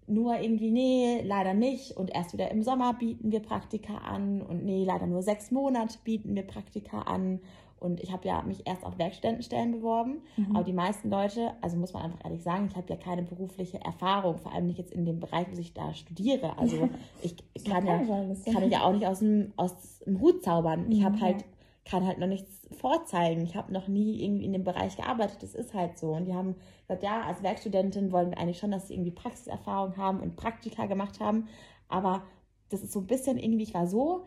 nur 0.06 0.38
irgendwie, 0.40 0.70
nee, 0.70 1.22
leider 1.24 1.54
nicht. 1.54 1.96
Und 1.96 2.14
erst 2.14 2.34
wieder 2.34 2.52
im 2.52 2.62
Sommer 2.62 2.94
bieten 2.94 3.32
wir 3.32 3.40
Praktika 3.40 4.00
an. 4.00 4.42
Und 4.42 4.66
nee, 4.66 4.84
leider 4.84 5.08
nur 5.08 5.22
sechs 5.22 5.50
Monate 5.50 5.98
bieten 6.04 6.36
wir 6.36 6.44
Praktika 6.44 7.04
an. 7.04 7.40
Und 7.80 8.00
ich 8.02 8.12
habe 8.12 8.28
ja 8.28 8.42
mich 8.44 8.66
erst 8.68 8.84
auf 8.86 8.98
Werkstudentenstellen 8.98 9.72
beworben. 9.72 10.24
Mhm. 10.36 10.56
Aber 10.56 10.64
die 10.64 10.74
meisten 10.74 11.10
Leute, 11.10 11.54
also 11.62 11.78
muss 11.78 11.94
man 11.94 12.04
einfach 12.04 12.24
ehrlich 12.26 12.44
sagen, 12.44 12.68
ich 12.70 12.76
habe 12.76 12.88
ja 12.90 12.98
keine 12.98 13.24
berufliche 13.24 13.80
Erfahrung, 13.82 14.38
vor 14.40 14.54
allem 14.54 14.68
nicht 14.68 14.80
jetzt 14.80 14.92
in 14.92 15.06
dem 15.06 15.20
Bereich, 15.20 15.48
wo 15.52 15.58
ich 15.60 15.74
da 15.74 15.94
studiere. 15.94 16.58
Also 16.58 16.90
ich 17.20 17.36
kann 17.64 17.86
ja, 17.86 18.04
kann 18.52 18.64
ich 18.64 18.72
ja 18.72 18.82
auch 18.84 18.94
nicht 18.94 19.06
aus 19.08 19.20
dem, 19.20 19.54
aus 19.58 20.00
dem 20.06 20.20
Hut 20.20 20.44
zaubern. 20.44 20.88
Ich 20.90 21.02
Mhm, 21.02 21.04
habe 21.04 21.20
halt, 21.22 21.42
ja. 21.42 21.48
kann 21.86 22.06
halt 22.06 22.18
noch 22.20 22.28
nichts 22.28 22.68
vorzeigen. 22.72 23.42
Ich 23.44 23.56
habe 23.56 23.72
noch 23.74 23.88
nie 23.88 24.24
irgendwie 24.24 24.46
in 24.46 24.54
dem 24.54 24.64
Bereich 24.64 24.98
gearbeitet. 24.98 25.42
Das 25.44 25.56
ist 25.56 25.74
halt 25.74 25.98
so. 25.98 26.14
Und 26.16 26.26
die 26.26 26.34
haben 26.34 26.56
gesagt, 26.88 27.04
ja, 27.04 27.22
als 27.24 27.44
Werkstudentin 27.44 28.12
wollen 28.12 28.32
wir 28.32 28.38
eigentlich 28.40 28.60
schon, 28.60 28.72
dass 28.72 28.88
sie 28.88 28.96
irgendwie 28.96 29.12
Praxiserfahrung 29.12 29.96
haben 29.98 30.20
und 30.20 30.36
Praktika 30.36 30.86
gemacht 30.86 31.20
haben. 31.20 31.48
Aber 31.88 32.24
das 32.70 32.84
ist 32.84 32.92
so 32.92 33.00
ein 33.00 33.08
bisschen 33.08 33.38
irgendwie, 33.38 33.64
ich 33.64 33.74
war 33.74 33.88
so, 33.88 34.26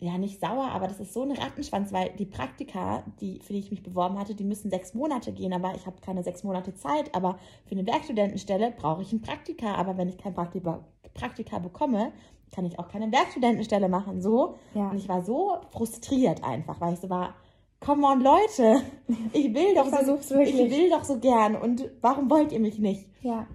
ja, 0.00 0.16
nicht 0.16 0.40
sauer, 0.40 0.70
aber 0.70 0.86
das 0.86 1.00
ist 1.00 1.12
so 1.12 1.22
ein 1.22 1.32
Rattenschwanz, 1.32 1.92
weil 1.92 2.10
die 2.10 2.26
Praktika, 2.26 3.02
die, 3.20 3.40
für 3.40 3.52
die 3.52 3.58
ich 3.58 3.70
mich 3.72 3.82
beworben 3.82 4.16
hatte, 4.18 4.34
die 4.34 4.44
müssen 4.44 4.70
sechs 4.70 4.94
Monate 4.94 5.32
gehen, 5.32 5.52
aber 5.52 5.74
ich 5.74 5.86
habe 5.86 5.96
keine 6.00 6.22
sechs 6.22 6.44
Monate 6.44 6.72
Zeit. 6.74 7.12
Aber 7.16 7.38
für 7.66 7.74
eine 7.74 7.84
Werkstudentenstelle 7.84 8.72
brauche 8.78 9.02
ich 9.02 9.12
ein 9.12 9.22
Praktika. 9.22 9.74
Aber 9.74 9.98
wenn 9.98 10.08
ich 10.08 10.16
kein 10.16 10.34
Praktika, 10.34 10.84
Praktika 11.14 11.58
bekomme, 11.58 12.12
kann 12.54 12.64
ich 12.64 12.78
auch 12.78 12.88
keine 12.88 13.10
Werkstudentenstelle 13.10 13.88
machen. 13.88 14.22
So. 14.22 14.54
Ja. 14.74 14.90
Und 14.90 14.98
ich 14.98 15.08
war 15.08 15.24
so 15.24 15.56
frustriert 15.70 16.44
einfach, 16.44 16.80
weil 16.80 16.94
ich 16.94 17.00
so 17.00 17.10
war, 17.10 17.34
come 17.80 18.06
on 18.06 18.20
Leute, 18.20 18.82
ich 19.32 19.52
will 19.52 19.74
doch, 19.74 19.86
Ich 19.86 20.26
so, 20.26 20.38
ich 20.38 20.54
will 20.54 20.90
doch 20.90 21.02
so 21.02 21.18
gern 21.18 21.56
und 21.56 21.90
warum 22.00 22.30
wollt 22.30 22.52
ihr 22.52 22.60
mich 22.60 22.78
nicht? 22.78 23.08
Ja. 23.22 23.48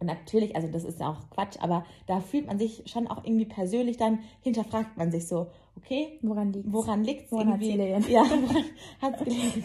Und 0.00 0.08
natürlich, 0.08 0.56
also 0.56 0.68
das 0.68 0.84
ist 0.84 0.98
ja 0.98 1.08
auch 1.10 1.30
Quatsch, 1.30 1.56
aber 1.60 1.84
da 2.06 2.20
fühlt 2.20 2.46
man 2.46 2.58
sich 2.58 2.82
schon 2.86 3.06
auch 3.06 3.24
irgendwie 3.24 3.46
persönlich, 3.46 3.96
dann 3.96 4.18
hinterfragt 4.42 4.96
man 4.96 5.10
sich 5.10 5.28
so, 5.28 5.46
okay, 5.76 6.18
Woran 6.22 6.52
liegt 6.52 6.72
woran 6.72 7.04
liegt 7.04 7.26
es 7.26 7.32
irgendwie? 7.32 8.12
Ja, 8.12 8.22
woran 8.22 8.64
hat 9.00 9.20
es 9.20 9.24
gelegen? 9.24 9.64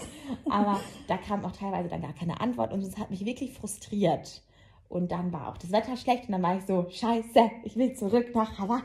Aber 0.50 0.80
da 1.08 1.18
kam 1.18 1.46
auch 1.46 1.52
teilweise 1.52 1.90
dann 1.90 2.02
gar 2.02 2.14
keine 2.14 2.40
Antwort 2.42 2.74
und 2.74 2.82
es 2.82 2.98
hat 2.98 3.10
mich 3.10 3.26
wirklich 3.26 3.54
frustriert. 3.54 4.44
Und 4.90 5.12
dann 5.12 5.32
war 5.32 5.50
auch 5.50 5.58
das 5.58 5.72
Wetter 5.72 5.96
schlecht 5.96 6.26
und 6.26 6.32
dann 6.32 6.42
war 6.42 6.58
ich 6.58 6.66
so, 6.66 6.88
scheiße, 6.90 7.52
ich 7.64 7.76
will 7.76 7.94
zurück 7.94 8.34
nach 8.34 8.58
Hawaii. 8.58 8.82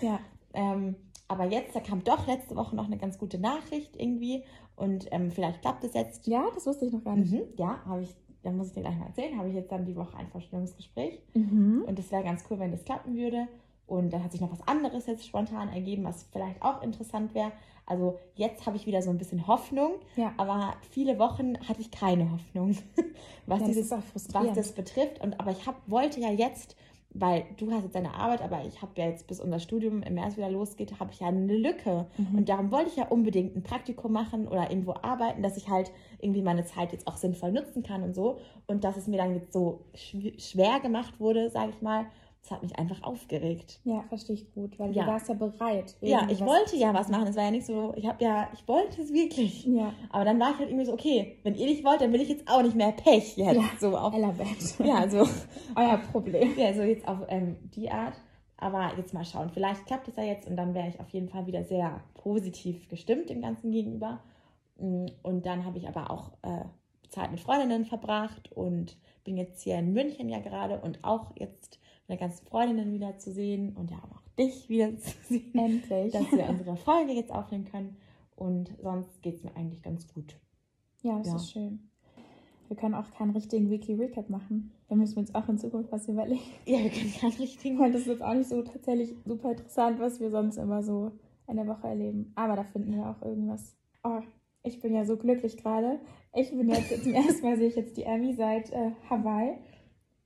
Ja. 0.00 0.18
Ähm, 0.52 0.96
aber 1.28 1.44
jetzt, 1.44 1.74
da 1.74 1.80
kam 1.80 2.02
doch 2.02 2.26
letzte 2.26 2.56
Woche 2.56 2.76
noch 2.76 2.86
eine 2.86 2.98
ganz 2.98 3.18
gute 3.18 3.38
Nachricht 3.38 3.96
irgendwie 3.96 4.42
und 4.76 5.06
ähm, 5.12 5.30
vielleicht 5.30 5.62
klappt 5.62 5.84
es 5.84 5.94
jetzt. 5.94 6.26
Ja, 6.26 6.44
das 6.54 6.66
wusste 6.66 6.86
ich 6.86 6.92
noch 6.92 7.04
gar 7.04 7.16
nicht. 7.16 7.32
Mhm, 7.32 7.42
ja, 7.56 7.80
habe 7.86 8.02
ich, 8.02 8.14
dann 8.42 8.56
muss 8.56 8.68
ich 8.68 8.74
dir 8.74 8.82
gleich 8.82 8.98
mal 8.98 9.06
erzählen, 9.06 9.38
habe 9.38 9.48
ich 9.48 9.54
jetzt 9.54 9.70
dann 9.70 9.86
die 9.86 9.96
Woche 9.96 10.16
ein 10.16 10.28
Vorstellungsgespräch. 10.28 11.22
Mhm. 11.34 11.84
Und 11.86 11.98
das 11.98 12.10
wäre 12.10 12.24
ganz 12.24 12.44
cool, 12.50 12.58
wenn 12.58 12.72
das 12.72 12.84
klappen 12.84 13.14
würde. 13.14 13.46
Und 13.86 14.12
dann 14.12 14.24
hat 14.24 14.32
sich 14.32 14.40
noch 14.40 14.50
was 14.50 14.66
anderes 14.66 15.06
jetzt 15.06 15.26
spontan 15.26 15.68
ergeben, 15.68 16.04
was 16.04 16.24
vielleicht 16.32 16.62
auch 16.62 16.82
interessant 16.82 17.34
wäre. 17.34 17.52
Also 17.86 18.18
jetzt 18.34 18.64
habe 18.64 18.76
ich 18.76 18.86
wieder 18.86 19.02
so 19.02 19.10
ein 19.10 19.18
bisschen 19.18 19.46
Hoffnung, 19.46 19.96
Ja. 20.16 20.32
aber 20.38 20.74
viele 20.90 21.18
Wochen 21.18 21.58
hatte 21.68 21.82
ich 21.82 21.90
keine 21.90 22.30
Hoffnung, 22.32 22.76
was, 23.46 23.60
ja, 23.60 23.66
dieses, 23.66 23.90
was 23.90 24.26
das 24.54 24.72
betrifft. 24.72 25.20
Und 25.20 25.38
aber 25.38 25.50
ich 25.50 25.66
hab, 25.66 25.76
wollte 25.86 26.18
ja 26.18 26.30
jetzt, 26.30 26.76
weil 27.10 27.44
du 27.58 27.70
hast 27.70 27.82
jetzt 27.84 27.94
deine 27.94 28.14
Arbeit, 28.14 28.40
aber 28.40 28.64
ich 28.64 28.80
habe 28.80 28.92
ja 28.96 29.06
jetzt 29.06 29.26
bis 29.26 29.38
unser 29.38 29.58
Studium 29.58 30.02
im 30.02 30.14
März 30.14 30.38
wieder 30.38 30.50
losgeht, 30.50 30.98
habe 30.98 31.12
ich 31.12 31.20
ja 31.20 31.26
eine 31.28 31.54
Lücke. 31.54 32.06
Mhm. 32.16 32.38
Und 32.38 32.48
darum 32.48 32.70
wollte 32.72 32.88
ich 32.88 32.96
ja 32.96 33.06
unbedingt 33.08 33.54
ein 33.54 33.62
Praktikum 33.62 34.12
machen 34.12 34.48
oder 34.48 34.70
irgendwo 34.70 34.94
arbeiten, 35.02 35.42
dass 35.42 35.58
ich 35.58 35.68
halt 35.68 35.92
irgendwie 36.20 36.42
meine 36.42 36.64
Zeit 36.64 36.92
jetzt 36.92 37.06
auch 37.06 37.18
sinnvoll 37.18 37.52
nutzen 37.52 37.82
kann 37.82 38.02
und 38.02 38.14
so. 38.14 38.38
Und 38.66 38.82
dass 38.82 38.96
es 38.96 39.08
mir 39.08 39.18
dann 39.18 39.34
jetzt 39.34 39.52
so 39.52 39.84
schw- 39.94 40.40
schwer 40.40 40.80
gemacht 40.80 41.20
wurde, 41.20 41.50
sage 41.50 41.70
ich 41.76 41.82
mal, 41.82 42.06
das 42.44 42.50
hat 42.50 42.62
mich 42.62 42.78
einfach 42.78 43.02
aufgeregt. 43.02 43.80
Ja, 43.84 44.02
verstehe 44.10 44.34
ich 44.36 44.52
gut, 44.52 44.78
weil 44.78 44.94
Ja. 44.94 45.04
du 45.06 45.10
warst 45.12 45.28
ja 45.30 45.34
bereit. 45.34 45.96
Ja, 46.02 46.28
ich 46.30 46.40
wollte 46.44 46.76
ja 46.76 46.92
was 46.92 47.08
machen. 47.08 47.26
Es 47.28 47.36
war 47.36 47.44
ja 47.44 47.50
nicht 47.50 47.64
so, 47.64 47.94
ich 47.96 48.06
habe 48.06 48.22
ja, 48.22 48.48
ich 48.52 48.68
wollte 48.68 49.00
es 49.00 49.14
wirklich. 49.14 49.64
Ja, 49.64 49.94
Aber 50.10 50.26
dann 50.26 50.38
war 50.38 50.50
ich 50.50 50.58
halt 50.58 50.68
irgendwie 50.68 50.84
so, 50.84 50.92
okay, 50.92 51.38
wenn 51.42 51.54
ihr 51.54 51.64
nicht 51.64 51.82
wollt, 51.84 52.02
dann 52.02 52.12
will 52.12 52.20
ich 52.20 52.28
jetzt 52.28 52.46
auch 52.46 52.60
nicht 52.62 52.76
mehr 52.76 52.92
Pech 52.92 53.38
jetzt. 53.38 53.56
Ja. 53.56 53.62
So 53.80 53.96
auf, 53.96 54.12
Ellabett. 54.12 54.78
ja, 54.84 55.08
so, 55.08 55.26
Euer 55.74 55.96
Problem. 56.12 56.50
ja, 56.58 56.74
so 56.74 56.82
jetzt 56.82 57.08
auf 57.08 57.20
ähm, 57.28 57.56
die 57.74 57.90
Art. 57.90 58.14
Aber 58.58 58.92
jetzt 58.98 59.14
mal 59.14 59.24
schauen. 59.24 59.48
Vielleicht 59.48 59.86
klappt 59.86 60.08
es 60.08 60.16
ja 60.16 60.22
jetzt 60.24 60.46
und 60.46 60.56
dann 60.56 60.74
wäre 60.74 60.88
ich 60.88 61.00
auf 61.00 61.08
jeden 61.08 61.30
Fall 61.30 61.46
wieder 61.46 61.64
sehr 61.64 62.02
positiv 62.14 62.88
gestimmt 62.90 63.30
dem 63.30 63.40
Ganzen 63.40 63.70
gegenüber. 63.72 64.20
Mm, 64.78 65.06
Und 65.22 65.46
dann 65.46 65.64
habe 65.64 65.78
ich 65.78 65.88
aber 65.88 66.10
auch 66.10 66.32
äh, 66.42 66.64
Zeit 67.08 67.30
mit 67.30 67.40
Freundinnen 67.40 67.86
verbracht 67.86 68.52
und 68.52 68.96
bin 69.24 69.36
jetzt 69.38 69.62
hier 69.62 69.78
in 69.78 69.92
München 69.94 70.28
ja 70.28 70.40
gerade 70.40 70.78
und 70.80 71.02
auch 71.04 71.32
jetzt 71.38 71.78
meine 72.08 72.20
ganzen 72.20 72.46
Freundinnen 72.46 72.92
wieder 72.92 73.18
zu 73.18 73.32
sehen 73.32 73.74
und 73.76 73.90
ja 73.90 73.98
auch 73.98 74.20
dich 74.38 74.68
wieder 74.68 74.96
zu 74.98 75.12
sehen 75.28 75.52
Endlich. 75.54 76.12
dass 76.12 76.30
wir 76.32 76.48
unsere 76.48 76.76
Folge 76.76 77.12
jetzt 77.12 77.32
aufnehmen 77.32 77.64
können. 77.64 77.96
Und 78.36 78.70
sonst 78.82 79.22
geht 79.22 79.36
es 79.36 79.44
mir 79.44 79.54
eigentlich 79.56 79.82
ganz 79.82 80.12
gut. 80.12 80.36
ja, 81.02 81.18
das 81.18 81.28
Ja. 81.28 81.36
ist 81.36 81.52
schön. 81.52 81.88
Wir 82.68 82.76
können 82.76 82.94
auch 82.94 83.10
keinen 83.12 83.30
richtigen 83.30 83.70
Weekly 83.70 83.94
Recap 83.94 84.28
machen. 84.30 84.72
Da 84.88 84.96
müssen 84.96 85.16
wir 85.16 85.20
uns 85.20 85.34
auch 85.34 85.48
in 85.48 85.58
Zukunft 85.58 85.92
was 85.92 86.08
überlegen. 86.08 86.40
Ja, 86.66 86.78
wir 86.78 86.90
können 86.90 87.12
keinen 87.12 87.32
richtigen. 87.34 87.78
Weil 87.78 87.92
das 87.92 88.00
ist 88.02 88.06
jetzt 88.08 88.22
auch 88.22 88.34
nicht 88.34 88.48
so 88.48 88.62
tatsächlich 88.62 89.14
super 89.24 89.52
interessant, 89.52 90.00
was 90.00 90.18
wir 90.18 90.30
sonst 90.30 90.56
immer 90.56 90.82
so 90.82 91.12
in 91.46 91.56
der 91.56 91.66
Woche 91.66 91.86
erleben. 91.86 92.32
Aber 92.34 92.56
da 92.56 92.64
finden 92.64 92.94
wir 92.94 93.08
auch 93.08 93.20
irgendwas. 93.22 93.76
Oh, 94.02 94.20
ich 94.62 94.80
bin 94.80 94.94
ja 94.94 95.04
so 95.04 95.16
glücklich 95.16 95.58
gerade. 95.58 96.00
Ich 96.34 96.50
bin 96.50 96.68
jetzt 96.70 97.04
zum 97.04 97.12
ersten 97.14 97.42
Mal 97.46 97.56
sehe 97.58 97.68
ich 97.68 97.76
jetzt 97.76 97.96
die 97.98 98.02
Emmy 98.04 98.34
seit 98.34 98.70
äh, 98.72 98.90
Hawaii. 99.10 99.58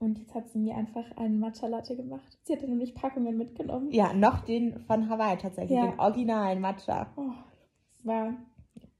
Und 0.00 0.18
jetzt 0.18 0.34
hat 0.34 0.48
sie 0.50 0.58
mir 0.58 0.76
einfach 0.76 1.04
einen 1.16 1.40
Matcha 1.40 1.66
Latte 1.66 1.96
gemacht. 1.96 2.38
Sie 2.44 2.52
hatte 2.52 2.68
nämlich 2.68 2.94
Packungen 2.94 3.36
mitgenommen. 3.36 3.90
Ja, 3.90 4.12
noch 4.12 4.40
den 4.44 4.78
von 4.86 5.08
Hawaii 5.10 5.36
tatsächlich, 5.36 5.76
Ja. 5.76 5.88
den 5.88 5.98
originalen 5.98 6.60
Matcha. 6.60 7.08
Oh, 7.16 7.32
war 8.04 8.34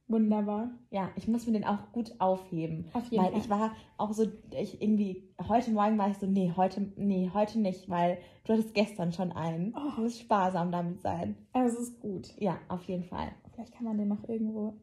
wunderbar. 0.07 0.71
Ja, 0.89 1.09
ich 1.15 1.27
muss 1.27 1.45
mir 1.47 1.53
den 1.53 1.63
auch 1.63 1.91
gut 1.93 2.13
aufheben. 2.19 2.89
Auf 2.93 3.05
jeden 3.09 3.23
weil 3.23 3.31
Fall. 3.31 3.39
ich 3.39 3.49
war 3.49 3.71
auch 3.97 4.11
so, 4.11 4.25
ich 4.51 4.81
irgendwie, 4.81 5.29
heute 5.47 5.71
Morgen 5.71 5.97
war 5.97 6.09
ich 6.09 6.17
so, 6.17 6.25
nee, 6.25 6.51
heute, 6.57 6.91
nee, 6.97 7.29
heute 7.33 7.59
nicht, 7.61 7.89
weil 7.89 8.17
du 8.43 8.53
hattest 8.53 8.73
gestern 8.73 9.13
schon 9.13 9.31
einen. 9.31 9.73
Oh. 9.77 9.95
Du 9.95 10.01
musst 10.01 10.19
sparsam 10.19 10.71
damit 10.71 11.01
sein. 11.01 11.37
Aber 11.53 11.65
es 11.65 11.79
ist 11.79 12.01
gut. 12.01 12.33
Ja, 12.39 12.57
auf 12.67 12.83
jeden 12.85 13.03
Fall. 13.05 13.29
Vielleicht 13.53 13.73
kann 13.73 13.85
man 13.85 13.97
den 13.97 14.09
noch 14.09 14.27
irgendwo. 14.27 14.73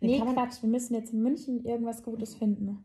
Den 0.00 0.10
Nee, 0.10 0.20
Quatsch. 0.20 0.62
Wir 0.62 0.70
müssen 0.70 0.94
jetzt 0.94 1.12
in 1.12 1.22
München 1.22 1.64
irgendwas 1.64 2.02
Gutes 2.02 2.34
finden. 2.34 2.84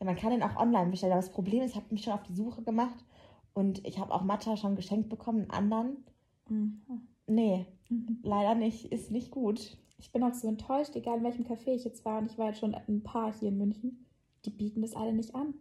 Ja, 0.00 0.06
man 0.06 0.16
kann 0.16 0.30
den 0.30 0.42
auch 0.42 0.56
online 0.56 0.90
bestellen. 0.90 1.12
Aber 1.12 1.20
das 1.22 1.30
Problem 1.32 1.62
ist, 1.62 1.70
ich 1.72 1.76
habe 1.76 1.86
mich 1.90 2.02
schon 2.02 2.14
auf 2.14 2.22
die 2.22 2.34
Suche 2.34 2.62
gemacht 2.62 3.04
und 3.52 3.86
ich 3.86 3.98
habe 3.98 4.12
auch 4.14 4.22
Matcha 4.22 4.56
schon 4.56 4.76
geschenkt 4.76 5.08
bekommen, 5.08 5.42
einen 5.42 5.50
anderen. 5.50 6.04
Mhm. 6.48 6.80
Nee, 7.26 7.66
Mhm. 7.88 8.18
leider 8.22 8.54
nicht, 8.54 8.86
ist 8.92 9.10
nicht 9.10 9.30
gut. 9.30 9.76
Ich 9.98 10.12
bin 10.12 10.22
auch 10.22 10.32
so 10.32 10.48
enttäuscht, 10.48 10.94
egal 10.96 11.18
in 11.18 11.24
welchem 11.24 11.44
Café 11.44 11.74
ich 11.74 11.84
jetzt 11.84 12.04
war. 12.04 12.18
Und 12.18 12.30
ich 12.30 12.38
war 12.38 12.46
jetzt 12.48 12.60
schon 12.60 12.74
ein 12.74 13.02
paar 13.02 13.32
hier 13.32 13.48
in 13.48 13.58
München. 13.58 14.06
Die 14.44 14.50
bieten 14.50 14.80
das 14.80 14.94
alle 14.94 15.12
nicht 15.12 15.34
an. 15.34 15.54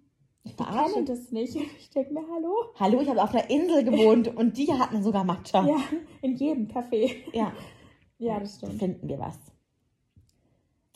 Die 0.46 0.54
Verarschen. 0.54 0.94
kennen 0.94 1.06
das 1.08 1.32
nicht. 1.32 1.56
Ich 1.56 1.90
denke 1.90 2.14
mir, 2.14 2.22
hallo? 2.34 2.54
Hallo, 2.80 3.02
ich 3.02 3.10
habe 3.10 3.22
auf 3.22 3.34
einer 3.34 3.50
Insel 3.50 3.84
gewohnt 3.84 4.30
und 4.36 4.58
die 4.58 4.72
hatten 4.72 5.04
sogar 5.04 5.24
Matcha. 5.26 5.68
Ja, 5.68 5.78
in 6.22 6.36
jedem 6.38 6.68
Café. 6.68 7.16
Ja. 7.34 7.52
Ja, 8.20 8.40
das 8.40 8.58
stimmt. 8.58 8.80
Finden 8.80 9.08
wir 9.10 9.20
was. 9.20 9.38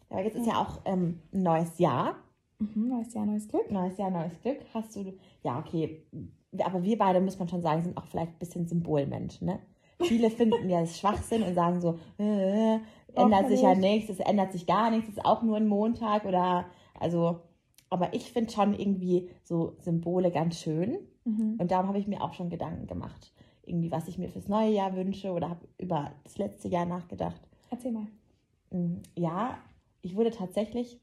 Aber 0.10 0.24
jetzt 0.24 0.36
ist 0.38 0.48
ja 0.48 0.62
auch 0.62 0.82
ähm, 0.86 1.20
ein 1.34 1.44
neues 1.44 1.78
Jahr. 1.80 2.16
Mhm, 2.60 2.88
neues 2.90 3.14
Jahr, 3.14 3.26
neues 3.26 3.48
Glück. 3.48 3.70
Neues 3.72 3.98
Jahr, 3.98 4.10
neues 4.12 4.40
Glück. 4.42 4.60
Hast 4.74 4.96
du, 4.96 5.14
ja, 5.44 5.60
okay. 5.60 6.04
Aber 6.64 6.84
wir 6.84 6.98
beide, 6.98 7.20
muss 7.22 7.40
man 7.40 7.48
schon 7.48 7.62
sagen, 7.62 7.84
sind 7.84 7.98
auch 7.98 8.06
vielleicht 8.06 8.34
ein 8.34 8.40
bisschen 8.40 8.68
Symbolmenschen, 8.68 9.48
ne? 9.48 9.60
Viele 10.02 10.30
finden 10.32 10.70
ja 10.70 10.82
das 10.82 11.00
Schwachsinn 11.00 11.44
und 11.44 11.56
sagen 11.56 11.82
so, 11.82 12.00
äh, 12.18 12.80
ändert 13.16 13.48
sich 13.48 13.62
ja 13.62 13.76
nicht. 13.76 13.82
nichts, 13.82 14.10
es 14.10 14.20
ändert 14.20 14.52
sich 14.52 14.66
gar 14.66 14.90
nichts, 14.92 15.08
es 15.10 15.18
ist 15.18 15.26
auch 15.26 15.42
nur 15.44 15.58
ein 15.58 15.68
Montag 15.68 16.26
oder, 16.26 16.66
also, 17.00 17.42
aber 17.90 18.14
ich 18.14 18.32
finde 18.32 18.52
schon 18.52 18.74
irgendwie 18.74 19.30
so 19.44 19.76
Symbole 19.80 20.32
ganz 20.32 20.60
schön. 20.60 20.98
Mhm. 21.26 21.56
Und 21.60 21.72
darum 21.72 21.88
habe 21.88 22.00
ich 22.00 22.08
mir 22.08 22.22
auch 22.22 22.34
schon 22.34 22.50
Gedanken 22.50 22.88
gemacht. 22.88 23.34
Irgendwie, 23.66 23.92
was 23.92 24.08
ich 24.08 24.18
mir 24.18 24.28
fürs 24.30 24.48
neue 24.50 24.72
Jahr 24.72 24.96
wünsche 24.96 25.32
oder 25.32 25.50
habe 25.50 25.68
über 25.78 26.12
das 26.24 26.38
letzte 26.38 26.68
Jahr 26.68 26.86
nachgedacht. 26.86 27.42
Erzähl 27.70 27.92
mal. 27.94 28.08
Mm, 28.72 29.02
Ja, 29.16 29.58
ich 30.02 30.16
wurde 30.16 30.32
tatsächlich, 30.32 31.00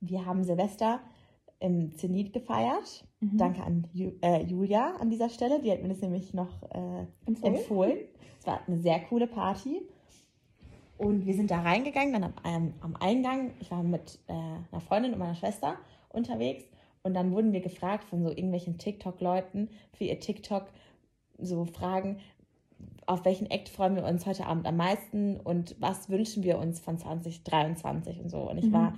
wir 0.00 0.24
haben 0.26 0.44
Silvester 0.44 1.00
im 1.58 1.94
Zenit 1.96 2.32
gefeiert. 2.32 3.04
Mhm. 3.20 3.36
Danke 3.36 3.62
an 3.62 3.86
Ju 3.92 4.12
äh, 4.22 4.42
Julia 4.44 4.96
an 4.96 5.10
dieser 5.10 5.28
Stelle, 5.28 5.60
die 5.60 5.70
hat 5.70 5.82
mir 5.82 5.88
das 5.88 6.00
nämlich 6.00 6.32
noch 6.34 6.62
äh, 6.70 7.06
Empfohlen? 7.26 7.54
empfohlen. 7.54 7.98
Es 8.38 8.46
war 8.46 8.60
eine 8.66 8.78
sehr 8.78 9.00
coole 9.00 9.26
Party. 9.26 9.82
Und 10.96 11.24
wir 11.26 11.34
sind 11.34 11.50
da 11.50 11.60
reingegangen, 11.62 12.12
dann 12.12 12.24
am, 12.24 12.32
ähm, 12.44 12.74
am 12.80 12.94
Eingang, 12.96 13.52
ich 13.60 13.70
war 13.70 13.82
mit 13.82 14.18
äh, 14.26 14.32
einer 14.32 14.80
Freundin 14.82 15.12
und 15.14 15.18
meiner 15.18 15.34
Schwester 15.34 15.76
unterwegs 16.10 16.64
und 17.02 17.14
dann 17.14 17.32
wurden 17.32 17.52
wir 17.52 17.60
gefragt 17.60 18.04
von 18.04 18.22
so 18.22 18.28
irgendwelchen 18.28 18.76
TikTok-Leuten 18.76 19.70
für 19.94 20.04
ihr 20.04 20.20
TikTok 20.20 20.66
so 21.38 21.64
Fragen, 21.64 22.18
auf 23.06 23.24
welchen 23.24 23.50
Act 23.50 23.70
freuen 23.70 23.96
wir 23.96 24.04
uns 24.04 24.26
heute 24.26 24.46
Abend 24.46 24.66
am 24.66 24.76
meisten 24.76 25.40
und 25.40 25.74
was 25.80 26.10
wünschen 26.10 26.42
wir 26.42 26.58
uns 26.58 26.80
von 26.80 26.98
2023 26.98 28.20
und 28.20 28.28
so. 28.28 28.50
Und 28.50 28.58
ich 28.58 28.66
Mhm. 28.66 28.72
war 28.72 28.94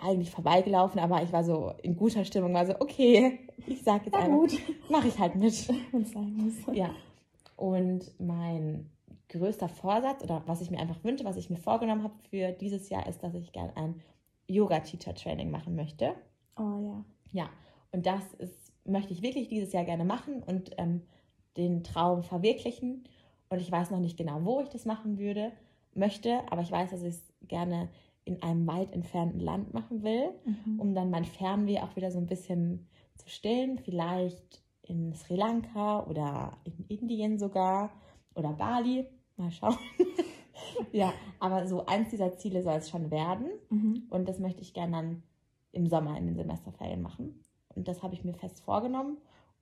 eigentlich 0.00 0.30
vorbeigelaufen, 0.30 1.00
aber 1.00 1.22
ich 1.22 1.32
war 1.32 1.44
so 1.44 1.72
in 1.82 1.96
guter 1.96 2.24
Stimmung, 2.24 2.54
war 2.54 2.66
so, 2.66 2.74
okay, 2.80 3.40
ich 3.66 3.82
sag 3.82 4.04
jetzt 4.04 4.12
Na 4.12 4.20
einfach, 4.20 4.38
gut. 4.38 4.58
mach 4.88 5.04
ich 5.04 5.18
halt 5.18 5.34
mit. 5.36 5.68
Ja. 6.72 6.90
Und 7.56 8.12
mein 8.18 8.90
größter 9.28 9.68
Vorsatz 9.68 10.22
oder 10.22 10.42
was 10.46 10.60
ich 10.60 10.70
mir 10.70 10.78
einfach 10.78 11.02
wünsche, 11.04 11.24
was 11.24 11.36
ich 11.36 11.48
mir 11.48 11.56
vorgenommen 11.56 12.02
habe 12.02 12.14
für 12.30 12.52
dieses 12.52 12.88
Jahr, 12.88 13.06
ist, 13.06 13.22
dass 13.22 13.34
ich 13.34 13.52
gerne 13.52 13.76
ein 13.76 14.00
Yoga-Teacher-Training 14.48 15.50
machen 15.50 15.74
möchte. 15.74 16.14
Oh 16.56 16.78
ja. 16.80 17.04
Ja, 17.32 17.50
und 17.92 18.06
das 18.06 18.22
ist, 18.38 18.72
möchte 18.84 19.12
ich 19.12 19.22
wirklich 19.22 19.48
dieses 19.48 19.72
Jahr 19.72 19.84
gerne 19.84 20.04
machen 20.04 20.42
und 20.42 20.72
ähm, 20.78 21.02
den 21.56 21.84
Traum 21.84 22.22
verwirklichen. 22.22 23.04
Und 23.48 23.60
ich 23.60 23.70
weiß 23.70 23.90
noch 23.90 24.00
nicht 24.00 24.16
genau, 24.16 24.44
wo 24.44 24.60
ich 24.60 24.68
das 24.68 24.84
machen 24.84 25.18
würde, 25.18 25.52
möchte, 25.94 26.40
aber 26.50 26.62
ich 26.62 26.70
weiß, 26.70 26.90
dass 26.90 27.02
ich 27.02 27.14
es 27.14 27.32
gerne 27.48 27.88
in 28.24 28.42
einem 28.42 28.66
weit 28.66 28.92
entfernten 28.92 29.40
Land 29.40 29.74
machen 29.74 30.02
will, 30.02 30.30
Mhm. 30.44 30.80
um 30.80 30.94
dann 30.94 31.10
mein 31.10 31.24
Fernweh 31.24 31.80
auch 31.80 31.96
wieder 31.96 32.10
so 32.10 32.18
ein 32.18 32.26
bisschen 32.26 32.86
zu 33.16 33.28
stillen. 33.28 33.78
Vielleicht 33.78 34.62
in 34.82 35.14
Sri 35.14 35.36
Lanka 35.36 36.04
oder 36.06 36.56
in 36.64 36.86
Indien 36.88 37.38
sogar 37.38 37.90
oder 38.34 38.52
Bali. 38.52 39.06
Mal 39.36 39.50
schauen. 39.50 39.76
ja, 40.92 41.12
aber 41.40 41.66
so 41.66 41.86
eins 41.86 42.10
dieser 42.10 42.36
Ziele 42.36 42.62
soll 42.62 42.74
es 42.76 42.90
schon 42.90 43.10
werden. 43.10 43.48
Mhm. 43.70 44.04
Und 44.10 44.28
das 44.28 44.38
möchte 44.38 44.62
ich 44.62 44.74
gerne 44.74 44.92
dann 44.92 45.22
im 45.72 45.86
Sommer 45.86 46.16
in 46.18 46.26
den 46.26 46.36
Semesterferien 46.36 47.02
machen. 47.02 47.40
Und 47.74 47.88
das 47.88 48.02
habe 48.02 48.14
ich 48.14 48.24
mir 48.24 48.34
fest 48.34 48.60
vorgenommen. 48.60 49.16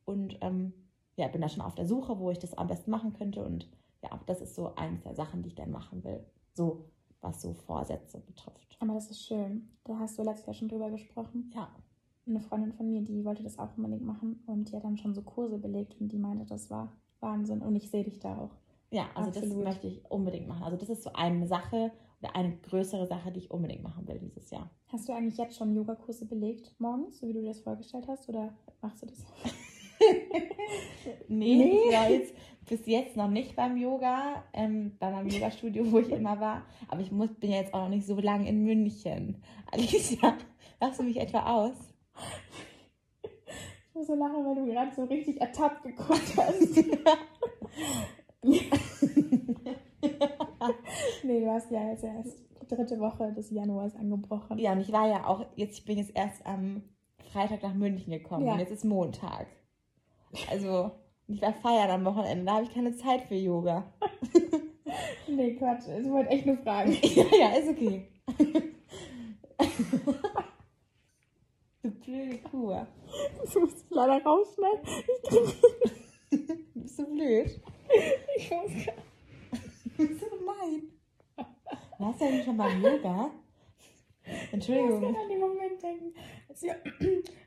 Und 0.04 0.38
ähm, 0.40 0.72
ja, 1.16 1.28
bin 1.28 1.40
da 1.40 1.48
schon 1.48 1.62
auf 1.62 1.74
der 1.74 1.86
Suche, 1.86 2.18
wo 2.18 2.30
ich 2.30 2.38
das 2.38 2.54
am 2.54 2.66
besten 2.66 2.90
machen 2.90 3.12
könnte. 3.12 3.44
Und 3.44 3.68
ja, 4.02 4.18
das 4.26 4.40
ist 4.40 4.54
so 4.54 4.74
eins 4.74 5.02
der 5.02 5.14
Sachen, 5.14 5.42
die 5.42 5.48
ich 5.50 5.56
gerne 5.56 5.72
machen 5.72 6.02
will. 6.02 6.24
So, 6.52 6.84
was 7.20 7.42
so 7.42 7.54
Vorsätze 7.54 8.20
betrifft. 8.20 8.76
Aber 8.80 8.94
das 8.94 9.10
ist 9.10 9.22
schön. 9.22 9.68
Da 9.84 9.98
hast 9.98 10.18
du 10.18 10.22
letztes 10.22 10.46
Jahr 10.46 10.54
schon 10.54 10.68
drüber 10.68 10.90
gesprochen. 10.90 11.50
Ja. 11.54 11.68
Eine 12.26 12.40
Freundin 12.40 12.72
von 12.72 12.88
mir, 12.88 13.02
die 13.02 13.24
wollte 13.24 13.42
das 13.42 13.58
auch 13.58 13.76
unbedingt 13.76 14.04
machen 14.04 14.42
und 14.46 14.70
die 14.70 14.76
hat 14.76 14.84
dann 14.84 14.96
schon 14.96 15.14
so 15.14 15.22
Kurse 15.22 15.58
belegt 15.58 16.00
und 16.00 16.12
die 16.12 16.18
meinte, 16.18 16.44
das 16.44 16.70
war 16.70 16.92
Wahnsinn 17.20 17.60
und 17.60 17.76
ich 17.76 17.90
sehe 17.90 18.04
dich 18.04 18.18
da 18.18 18.36
auch. 18.38 18.54
Ja, 18.90 19.08
also 19.14 19.28
Absolut. 19.28 19.50
das 19.50 19.64
möchte 19.64 19.86
ich 19.86 20.04
unbedingt 20.10 20.48
machen. 20.48 20.64
Also 20.64 20.76
das 20.76 20.88
ist 20.88 21.02
so 21.02 21.12
eine 21.12 21.46
Sache 21.46 21.92
oder 22.20 22.36
eine 22.36 22.56
größere 22.56 23.06
Sache, 23.06 23.32
die 23.32 23.40
ich 23.40 23.50
unbedingt 23.50 23.82
machen 23.82 24.06
will 24.06 24.18
dieses 24.18 24.50
Jahr. 24.50 24.70
Hast 24.88 25.08
du 25.08 25.12
eigentlich 25.12 25.38
jetzt 25.38 25.56
schon 25.56 25.74
Yogakurse 25.74 26.26
belegt 26.26 26.74
morgens, 26.78 27.18
so 27.18 27.28
wie 27.28 27.32
du 27.32 27.40
dir 27.40 27.48
das 27.48 27.60
vorgestellt 27.60 28.06
hast, 28.08 28.28
oder 28.28 28.52
machst 28.80 29.02
du 29.02 29.06
das? 29.06 29.24
Nee, 31.28 31.56
Nee. 31.56 31.78
ich 31.88 31.94
war 31.96 32.10
jetzt 32.10 32.34
bis 32.68 32.86
jetzt 32.86 33.16
noch 33.16 33.28
nicht 33.28 33.56
beim 33.56 33.76
Yoga, 33.76 34.44
ähm, 34.52 34.96
bei 34.98 35.10
meinem 35.10 35.28
Yoga-Studio, 35.28 35.90
wo 35.90 35.98
ich 35.98 36.10
immer 36.10 36.38
war. 36.40 36.62
Aber 36.88 37.00
ich 37.00 37.10
muss, 37.10 37.30
bin 37.34 37.50
ja 37.50 37.58
jetzt 37.58 37.74
auch 37.74 37.82
noch 37.82 37.88
nicht 37.88 38.06
so 38.06 38.18
lange 38.20 38.48
in 38.48 38.62
München. 38.64 39.42
Alicia, 39.72 40.36
lachst 40.80 41.00
du 41.00 41.04
mich 41.04 41.18
etwa 41.18 41.44
aus? 41.52 41.76
Ich 43.22 43.94
muss 43.94 44.06
so 44.06 44.14
lachen, 44.14 44.44
weil 44.46 44.54
du 44.54 44.66
gerade 44.66 44.94
so 44.94 45.04
richtig 45.04 45.40
ertappt 45.40 45.82
geguckt 45.82 46.22
hast. 46.36 46.76
nee, 51.24 51.40
du 51.40 51.50
hast 51.50 51.70
ja 51.70 51.90
jetzt 51.90 52.04
erst 52.04 52.38
die 52.62 52.66
dritte 52.74 52.98
Woche 53.00 53.32
des 53.32 53.50
Januars 53.50 53.94
angebrochen. 53.96 54.58
Ja, 54.58 54.72
und 54.72 54.80
ich 54.80 54.92
war 54.92 55.08
ja 55.08 55.26
auch, 55.26 55.44
jetzt, 55.56 55.78
ich 55.78 55.84
bin 55.84 55.98
jetzt 55.98 56.12
erst 56.14 56.44
am 56.46 56.82
Freitag 57.32 57.62
nach 57.62 57.74
München 57.74 58.12
gekommen 58.12 58.46
Ja. 58.46 58.52
und 58.54 58.58
jetzt 58.60 58.72
ist 58.72 58.84
Montag. 58.84 59.46
Also, 60.50 60.90
ich 61.26 61.40
war 61.42 61.52
feiern 61.54 61.90
am 61.90 62.04
Wochenende, 62.04 62.44
da 62.44 62.54
habe 62.54 62.64
ich 62.64 62.74
keine 62.74 62.94
Zeit 62.96 63.22
für 63.24 63.34
Yoga. 63.36 63.92
Nee, 65.28 65.54
Quatsch. 65.54 65.84
Ich 65.86 66.10
wollte 66.10 66.30
echt 66.30 66.46
nur 66.46 66.56
fragen. 66.56 66.90
ja, 67.02 67.24
ja, 67.38 67.48
ist 67.54 67.68
okay. 67.68 68.08
du 71.82 71.90
blöde 71.90 72.38
Kuh. 72.38 72.74
Das 73.40 73.54
muss 73.54 73.70
ich 73.74 73.84
leider 73.90 74.22
rausschneiden. 74.24 74.80
Ich 75.06 75.28
krieg 75.28 75.56
Du 76.74 76.80
bist 76.80 76.96
so 76.96 77.04
blöd. 77.06 77.60
ich 78.36 78.50
muss 78.50 78.86
gar- 78.86 78.94
Du 79.96 80.06
bist 80.08 80.20
so 80.20 80.26
gemein. 80.36 80.82
Warst 81.98 82.20
du 82.20 82.24
eigentlich 82.24 82.44
schon 82.44 82.56
beim 82.56 82.82
Yoga? 82.82 83.30
Ich 84.24 84.32
muss 84.32 84.52
Entschuldigung. 84.52 85.00
gerade 85.00 85.18
an 85.18 85.28
den 85.28 85.40
Moment 85.40 85.82
denken, 85.82 86.14
als 86.48 86.62
wir 86.62 86.74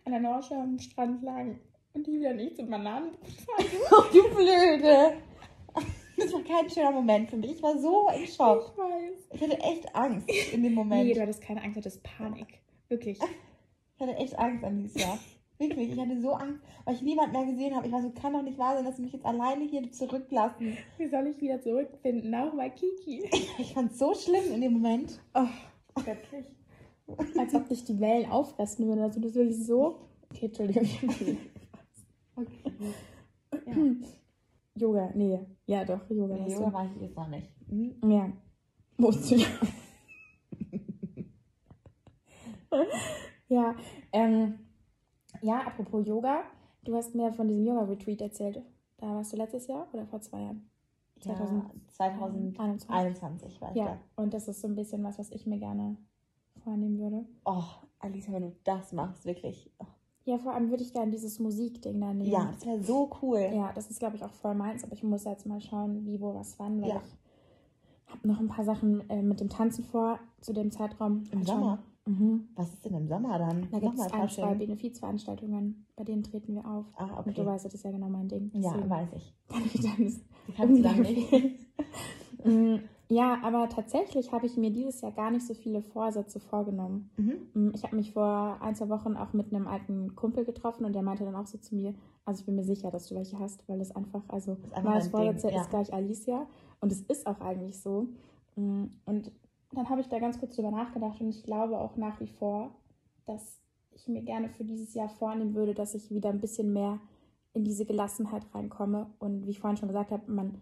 an 0.06 0.12
der 0.12 0.20
Nordsee 0.22 0.56
am 0.56 0.80
Strand 0.80 1.22
lagen 1.24 1.60
und 1.94 2.08
die 2.08 2.14
wieder 2.14 2.34
nicht 2.34 2.56
zum 2.56 2.70
Bananenbrot 2.70 3.32
fahren. 3.32 3.66
Oh, 3.92 4.04
du 4.12 4.36
Blöde. 4.36 5.18
Das 6.18 6.32
war 6.32 6.42
kein 6.42 6.70
schöner 6.70 6.92
Moment 6.92 7.30
für 7.30 7.38
mich. 7.38 7.52
Ich 7.52 7.64
war 7.64 7.78
so 7.78 8.08
im 8.10 8.26
Schock. 8.28 8.72
Ich 8.72 8.78
weiß. 8.78 9.30
Ich 9.34 9.42
hatte 9.42 9.60
echt 9.60 9.96
Angst 9.96 10.30
in 10.54 10.64
dem 10.64 10.74
Moment. 10.74 11.06
Nee, 11.06 11.14
du 11.14 11.22
hattest 11.22 11.42
keine 11.42 11.62
Angst, 11.62 11.76
du 11.76 11.80
hattest 11.80 12.04
Panik. 12.04 12.60
Wirklich. 12.88 13.20
Ich 13.96 14.02
hatte 14.02 14.16
echt 14.16 14.38
Angst 14.38 14.64
an 14.64 14.78
dieses 14.78 15.02
Jahr. 15.02 15.18
Wirklich, 15.60 15.92
ich 15.92 16.00
hatte 16.00 16.20
so 16.20 16.34
Angst, 16.34 16.62
weil 16.86 16.96
ich 16.96 17.02
niemanden 17.02 17.32
mehr 17.32 17.46
gesehen 17.46 17.76
habe. 17.76 17.88
Ich 17.88 17.94
war 17.94 18.02
so, 18.02 18.10
kann 18.12 18.34
doch 18.34 18.42
nicht 18.42 18.58
wahr 18.58 18.76
sein, 18.76 18.86
dass 18.86 18.98
sie 18.98 19.04
mich 19.04 19.14
jetzt 19.14 19.26
alleine 19.26 19.66
hier 19.66 19.92
zurücklassen. 19.92 20.78
Wie 20.98 21.08
soll 21.08 21.28
ich 21.28 21.40
wieder 21.42 21.62
zurückfinden? 21.62 22.34
Auch 22.36 22.54
bei 22.56 22.70
Kiki. 22.70 23.30
Ich 23.60 23.74
fand 23.74 23.92
es 23.92 24.00
so 24.00 24.14
schlimm 24.14 24.52
in 24.54 24.62
dem 24.62 24.74
Moment. 24.74 25.20
Oh, 25.34 25.48
wirklich. 26.04 26.46
Als 27.38 27.54
ob 27.54 27.68
dich 27.70 27.84
die 27.84 28.00
Wellen 28.00 28.30
auffressen 28.30 28.88
würden. 28.88 29.02
Also 29.02 29.20
das 29.20 29.36
will 29.36 29.50
ich 29.50 29.66
so. 29.66 30.00
Okay, 30.32 30.46
Entschuldigung. 30.46 30.88
Okay. 32.36 32.74
Ja. 33.66 33.74
Yoga, 34.76 35.12
nee. 35.14 35.40
Ja, 35.68 35.86
doch, 35.86 36.10
Yoga. 36.10 36.36
Nee, 36.36 36.54
Yoga 36.54 36.74
war 36.74 36.86
ich 36.86 37.02
jetzt 37.02 37.16
noch 37.16 37.28
nicht. 37.28 37.48
Hm? 37.70 37.96
du. 38.02 38.10
Ja. 38.10 38.32
Wo 38.98 39.10
ist 39.10 39.32
du? 39.32 39.38
ja, 43.50 43.76
ähm, 44.12 44.60
ja, 45.42 45.62
apropos 45.62 46.06
Yoga. 46.08 46.44
Du 46.84 46.96
hast 46.96 47.16
mir 47.16 47.32
von 47.32 47.48
diesem 47.48 47.66
Yoga-Retreat 47.66 48.22
erzählt. 48.22 48.62
Da 48.98 49.08
warst 49.08 49.32
du 49.34 49.38
letztes 49.38 49.68
Jahr 49.68 49.88
oder 49.94 50.06
vor 50.06 50.22
zwei 50.22 50.42
Jahren? 50.42 50.70
Ja, 51.24 51.36
2021. 51.36 52.88
2021 52.88 53.62
war 53.62 53.70
ich 53.72 53.78
Ja, 53.78 53.86
da. 53.86 54.00
und 54.22 54.34
das 54.34 54.48
ist 54.48 54.62
so 54.62 54.68
ein 54.68 54.76
bisschen 54.76 55.04
was, 55.04 55.18
was 55.20 55.32
ich 55.32 55.46
mir 55.46 55.60
gerne 55.60 55.98
vornehmen 56.64 57.00
würde. 57.00 57.26
Oh, 57.46 57.64
Alicia, 58.00 58.34
wenn 58.34 58.42
du 58.44 58.56
das 58.64 58.92
machst, 58.92 59.26
wirklich. 59.26 59.72
Oh. 59.80 59.86
Ja, 60.26 60.38
vor 60.38 60.54
allem 60.54 60.70
würde 60.70 60.84
ich 60.84 60.94
gerne 60.94 61.12
dieses 61.12 61.40
Musikding 61.40 62.00
da 62.00 62.14
nehmen. 62.14 62.30
Ja, 62.32 62.50
das 62.54 62.66
wäre 62.66 62.82
so 62.82 63.10
cool. 63.22 63.40
Ja, 63.54 63.72
das 63.74 63.90
ist, 63.90 64.00
glaube 64.00 64.16
ich, 64.16 64.24
auch 64.24 64.32
voll 64.34 64.56
meins, 64.56 64.84
aber 64.84 64.94
ich 64.94 65.04
muss 65.04 65.26
jetzt 65.26 65.46
mal 65.46 65.60
schauen, 65.60 66.06
wie, 66.06 66.22
wo, 66.22 66.34
was, 66.34 66.58
wann, 66.60 66.82
weil 66.82 66.90
Ja. 66.90 67.02
ich 68.08 68.14
habe 68.14 68.28
noch 68.28 68.40
ein 68.40 68.48
paar 68.48 68.64
Sachen 68.64 69.10
äh, 69.10 69.22
mit 69.22 69.40
dem 69.42 69.50
Tanzen 69.50 69.84
vor 69.84 70.20
zu 70.40 70.54
dem 70.54 70.72
Zeitraum. 70.72 71.24
Im. 71.32 71.44
Sommer? 71.44 71.80
Mhm. 72.06 72.50
Was 72.56 72.74
ist 72.74 72.84
denn 72.86 72.94
im 72.96 73.08
Sommer 73.08 73.40
dann? 73.40 73.68
Da 73.72 73.80
gibt 73.80 73.96
es 73.96 74.12
ein, 74.12 74.30
zwei. 74.30 74.56
Benefizveranstaltungen, 74.56 75.86
bei 75.96 76.04
denen 76.04 76.24
treten 76.24 76.54
wir 76.56 76.66
auf. 76.66 76.86
Ah, 76.96 77.22
Und 77.26 77.38
du 77.38 77.42
okay. 77.42 77.46
weißt, 77.52 77.66
das 77.66 77.74
ist 77.74 77.84
ja 77.84 77.92
genau 77.92 78.10
mein 78.10 78.28
Ding. 78.28 78.52
Ja, 78.54 78.72
Deswegen 78.74 78.90
weiß 78.90 79.10
ich. 79.16 79.34
kann 79.50 79.62
ich 79.66 79.82
dann 79.82 80.04
das 80.06 80.20
Die 80.48 80.52
kannst 80.54 80.78
du 80.80 80.84
dann 80.84 81.02
nicht. 81.02 81.34
Ja, 83.14 83.38
aber 83.44 83.70
tatsächlich 83.70 84.32
habe 84.32 84.48
ich 84.48 84.58
mir 84.58 84.72
dieses 84.72 85.02
Jahr 85.02 85.12
gar 85.12 85.30
nicht 85.30 85.46
so 85.46 85.54
viele 85.54 85.84
Vorsätze 85.84 86.40
vorgenommen. 86.40 87.12
Mhm. 87.18 87.36
Mm, 87.54 87.72
Ich 87.76 87.84
habe 87.84 87.96
mich 87.96 88.12
vor 88.12 88.58
ein, 88.60 88.74
zwei 88.76 88.90
Wochen 88.90 89.16
auch 89.16 89.34
mit 89.34 89.54
einem 89.54 89.68
alten 89.68 90.16
Kumpel 90.16 90.46
getroffen 90.46 90.84
und 90.84 90.94
der 90.94 91.04
meinte 91.04 91.24
dann 91.24 91.36
auch 91.36 91.46
so 91.46 91.60
zu 91.60 91.76
mir, 91.76 91.94
also 92.26 92.40
ich 92.40 92.46
bin 92.48 92.56
mir 92.56 92.64
sicher, 92.64 92.90
dass 92.90 93.08
du 93.08 93.16
welche 93.16 93.38
hast, 93.38 93.68
weil 93.70 93.80
es 93.82 93.96
einfach, 93.96 94.24
also 94.30 94.58
Ding, 94.76 95.12
Vorsätze 95.12 95.52
ja. 95.52 95.62
ist 95.62 95.70
gleich 95.70 95.94
Alicia. 95.94 96.48
Und 96.82 96.92
es 96.92 97.02
ist 97.02 97.28
auch 97.28 97.40
eigentlich 97.40 97.80
so. 97.80 98.08
Mm, 98.56 98.86
und 99.06 99.32
dann 99.74 99.90
habe 99.90 100.02
ich 100.02 100.08
da 100.08 100.18
ganz 100.18 100.40
kurz 100.40 100.56
drüber 100.56 100.72
nachgedacht 100.72 101.22
und 101.22 101.30
ich 101.30 101.44
glaube 101.44 101.78
auch 101.78 101.96
nach 101.98 102.20
wie 102.20 102.28
vor, 102.28 102.72
dass 103.28 103.60
ich 103.92 104.08
mir 104.08 104.24
gerne 104.24 104.50
für 104.50 104.64
dieses 104.64 104.96
Jahr 104.96 105.10
vornehmen 105.10 105.54
würde, 105.54 105.76
dass 105.76 105.94
ich 105.94 106.10
wieder 106.10 106.30
ein 106.30 106.42
bisschen 106.42 106.74
mehr 106.74 107.00
in 107.54 107.64
diese 107.64 107.86
Gelassenheit 107.86 108.44
reinkomme. 108.56 109.06
Und 109.20 109.46
wie 109.46 109.52
ich 109.52 109.60
vorhin 109.60 109.78
schon 109.78 109.90
gesagt 109.90 110.12
habe, 110.12 110.32
man 110.32 110.62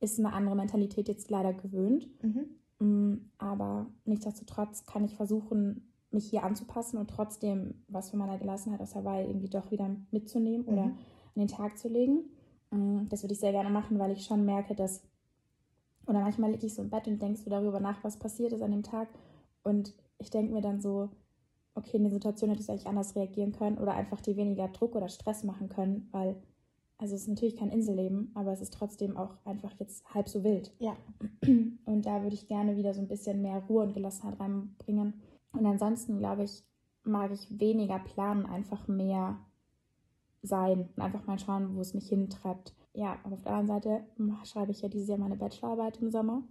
ist 0.00 0.18
eine 0.18 0.32
andere 0.32 0.56
Mentalität 0.56 1.08
jetzt 1.08 1.30
leider 1.30 1.52
gewöhnt. 1.52 2.08
Mhm. 2.22 2.46
Mm, 2.78 3.30
aber 3.38 3.86
nichtsdestotrotz 4.04 4.84
kann 4.86 5.04
ich 5.04 5.14
versuchen, 5.14 5.92
mich 6.10 6.28
hier 6.28 6.42
anzupassen 6.42 6.98
und 6.98 7.08
trotzdem 7.08 7.74
was 7.88 8.10
von 8.10 8.18
meiner 8.18 8.38
Gelassenheit 8.38 8.80
aus 8.80 8.94
Hawaii 8.94 9.26
irgendwie 9.26 9.50
doch 9.50 9.70
wieder 9.70 9.94
mitzunehmen 10.10 10.66
oder 10.66 10.86
mhm. 10.86 10.96
an 11.34 11.36
den 11.36 11.48
Tag 11.48 11.78
zu 11.78 11.88
legen. 11.88 12.24
Mm, 12.70 13.08
das 13.08 13.22
würde 13.22 13.34
ich 13.34 13.40
sehr 13.40 13.52
gerne 13.52 13.70
machen, 13.70 13.98
weil 13.98 14.12
ich 14.12 14.24
schon 14.24 14.44
merke, 14.44 14.74
dass, 14.74 15.02
oder 16.06 16.20
manchmal 16.20 16.50
liege 16.52 16.66
ich 16.66 16.74
so 16.74 16.82
im 16.82 16.90
Bett 16.90 17.06
und 17.06 17.20
denkst 17.20 17.44
du 17.44 17.50
darüber 17.50 17.80
nach, 17.80 18.02
was 18.02 18.18
passiert 18.18 18.52
ist 18.52 18.62
an 18.62 18.72
dem 18.72 18.82
Tag. 18.82 19.08
Und 19.62 19.94
ich 20.18 20.30
denke 20.30 20.52
mir 20.52 20.62
dann 20.62 20.80
so, 20.80 21.10
okay, 21.74 21.96
in 21.96 22.04
der 22.04 22.12
Situation 22.12 22.50
hätte 22.50 22.62
ich 22.62 22.70
eigentlich 22.70 22.86
anders 22.86 23.14
reagieren 23.14 23.52
können 23.52 23.78
oder 23.78 23.94
einfach 23.94 24.20
dir 24.20 24.36
weniger 24.36 24.68
Druck 24.68 24.94
oder 24.94 25.08
Stress 25.08 25.44
machen 25.44 25.68
können, 25.68 26.08
weil, 26.12 26.36
also 27.00 27.14
es 27.14 27.22
ist 27.22 27.28
natürlich 27.28 27.56
kein 27.56 27.70
Inselleben, 27.70 28.30
aber 28.34 28.52
es 28.52 28.60
ist 28.60 28.74
trotzdem 28.74 29.16
auch 29.16 29.34
einfach 29.46 29.72
jetzt 29.78 30.04
halb 30.12 30.28
so 30.28 30.44
wild. 30.44 30.70
Ja. 30.78 30.96
Und 31.86 32.02
da 32.04 32.22
würde 32.22 32.34
ich 32.34 32.46
gerne 32.46 32.76
wieder 32.76 32.92
so 32.92 33.00
ein 33.00 33.08
bisschen 33.08 33.40
mehr 33.40 33.62
Ruhe 33.68 33.84
und 33.84 33.94
Gelassenheit 33.94 34.38
reinbringen. 34.38 35.14
Und 35.52 35.64
ansonsten, 35.64 36.18
glaube 36.18 36.44
ich, 36.44 36.62
mag 37.02 37.32
ich 37.32 37.58
weniger 37.58 37.98
planen, 38.00 38.44
einfach 38.44 38.86
mehr 38.86 39.38
sein 40.42 40.90
und 40.94 41.02
einfach 41.02 41.26
mal 41.26 41.38
schauen, 41.38 41.74
wo 41.74 41.80
es 41.80 41.94
mich 41.94 42.08
hintreibt. 42.08 42.74
Ja, 42.92 43.18
aber 43.24 43.34
auf 43.34 43.42
der 43.42 43.52
anderen 43.52 43.80
Seite 43.80 44.04
schreibe 44.44 44.72
ich 44.72 44.82
ja 44.82 44.90
dieses 44.90 45.08
Jahr 45.08 45.18
meine 45.18 45.36
Bachelorarbeit 45.36 46.02
im 46.02 46.10
Sommer. 46.10 46.42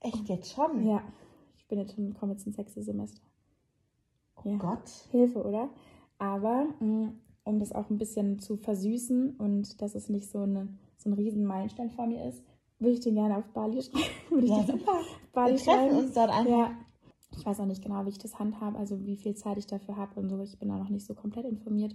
Echt 0.00 0.28
jetzt 0.28 0.52
schon? 0.52 0.86
Ja, 0.86 1.02
ich 1.56 1.66
bin 1.68 1.78
jetzt 1.78 1.94
schon, 1.94 2.12
komme 2.12 2.32
jetzt 2.32 2.46
ins 2.46 2.56
sechste 2.56 2.82
Semester. 2.82 3.22
Oh 4.44 4.50
ja. 4.50 4.58
Gott. 4.58 4.90
Hilfe, 5.10 5.42
oder? 5.42 5.70
Aber 6.18 6.66
mm, 6.80 7.18
um 7.50 7.58
das 7.58 7.72
auch 7.72 7.90
ein 7.90 7.98
bisschen 7.98 8.38
zu 8.38 8.56
versüßen 8.56 9.36
und 9.36 9.80
dass 9.82 9.94
es 9.94 10.08
nicht 10.08 10.30
so, 10.30 10.40
eine, 10.40 10.68
so 10.96 11.10
ein 11.10 11.14
riesen 11.14 11.44
Meilenstein 11.44 11.90
vor 11.90 12.06
mir 12.06 12.24
ist, 12.26 12.42
würde 12.78 12.94
ich 12.94 13.00
den 13.00 13.14
gerne 13.14 13.36
auf 13.36 13.48
Bali 13.52 13.82
schreiben. 14.30 14.46
ja, 14.46 14.62
super. 14.64 15.00
Bali 15.32 15.52
Wir 15.52 15.58
treffen 15.58 15.96
uns 15.96 16.14
dort 16.14 16.30
einfach. 16.30 16.50
Ja. 16.50 16.72
Ich 17.36 17.46
weiß 17.46 17.60
auch 17.60 17.66
nicht 17.66 17.82
genau, 17.82 18.04
wie 18.06 18.10
ich 18.10 18.18
das 18.18 18.38
handhabe, 18.38 18.76
also 18.76 19.04
wie 19.06 19.16
viel 19.16 19.34
Zeit 19.36 19.56
ich 19.56 19.66
dafür 19.66 19.96
habe 19.96 20.18
und 20.18 20.28
so. 20.28 20.40
Ich 20.40 20.58
bin 20.58 20.68
da 20.68 20.76
noch 20.76 20.88
nicht 20.88 21.06
so 21.06 21.14
komplett 21.14 21.44
informiert. 21.44 21.94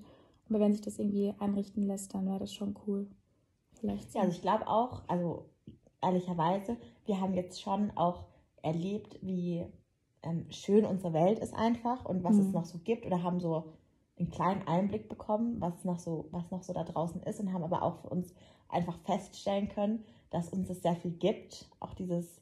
Aber 0.49 0.59
wenn 0.59 0.71
sich 0.71 0.81
das 0.81 0.97
irgendwie 0.97 1.33
einrichten 1.39 1.83
lässt, 1.83 2.13
dann 2.13 2.25
wäre 2.25 2.39
das 2.39 2.53
schon 2.53 2.75
cool. 2.87 3.07
Vielleicht. 3.73 4.11
So. 4.11 4.19
Ja, 4.19 4.23
also 4.23 4.35
ich 4.35 4.41
glaube 4.41 4.67
auch, 4.67 5.03
also 5.07 5.45
ehrlicherweise, 6.01 6.77
wir 7.05 7.19
haben 7.19 7.33
jetzt 7.33 7.61
schon 7.61 7.91
auch 7.97 8.25
erlebt, 8.61 9.19
wie 9.21 9.65
ähm, 10.23 10.45
schön 10.49 10.85
unsere 10.85 11.13
Welt 11.13 11.39
ist 11.39 11.53
einfach 11.53 12.05
und 12.05 12.23
was 12.23 12.35
mhm. 12.35 12.41
es 12.41 12.51
noch 12.51 12.65
so 12.65 12.79
gibt 12.79 13.05
oder 13.05 13.23
haben 13.23 13.39
so 13.39 13.73
einen 14.17 14.31
kleinen 14.31 14.67
Einblick 14.67 15.09
bekommen, 15.09 15.59
was 15.59 15.83
noch 15.83 15.99
so, 15.99 16.27
was 16.31 16.49
noch 16.51 16.63
so 16.63 16.73
da 16.73 16.83
draußen 16.83 17.21
ist 17.23 17.39
und 17.39 17.53
haben 17.53 17.63
aber 17.63 17.83
auch 17.83 17.97
für 17.97 18.09
uns 18.09 18.33
einfach 18.69 18.97
feststellen 18.99 19.69
können, 19.69 20.05
dass 20.29 20.49
uns 20.49 20.69
es 20.69 20.81
sehr 20.81 20.95
viel 20.95 21.11
gibt. 21.11 21.69
Auch 21.79 21.93
dieses, 21.93 22.41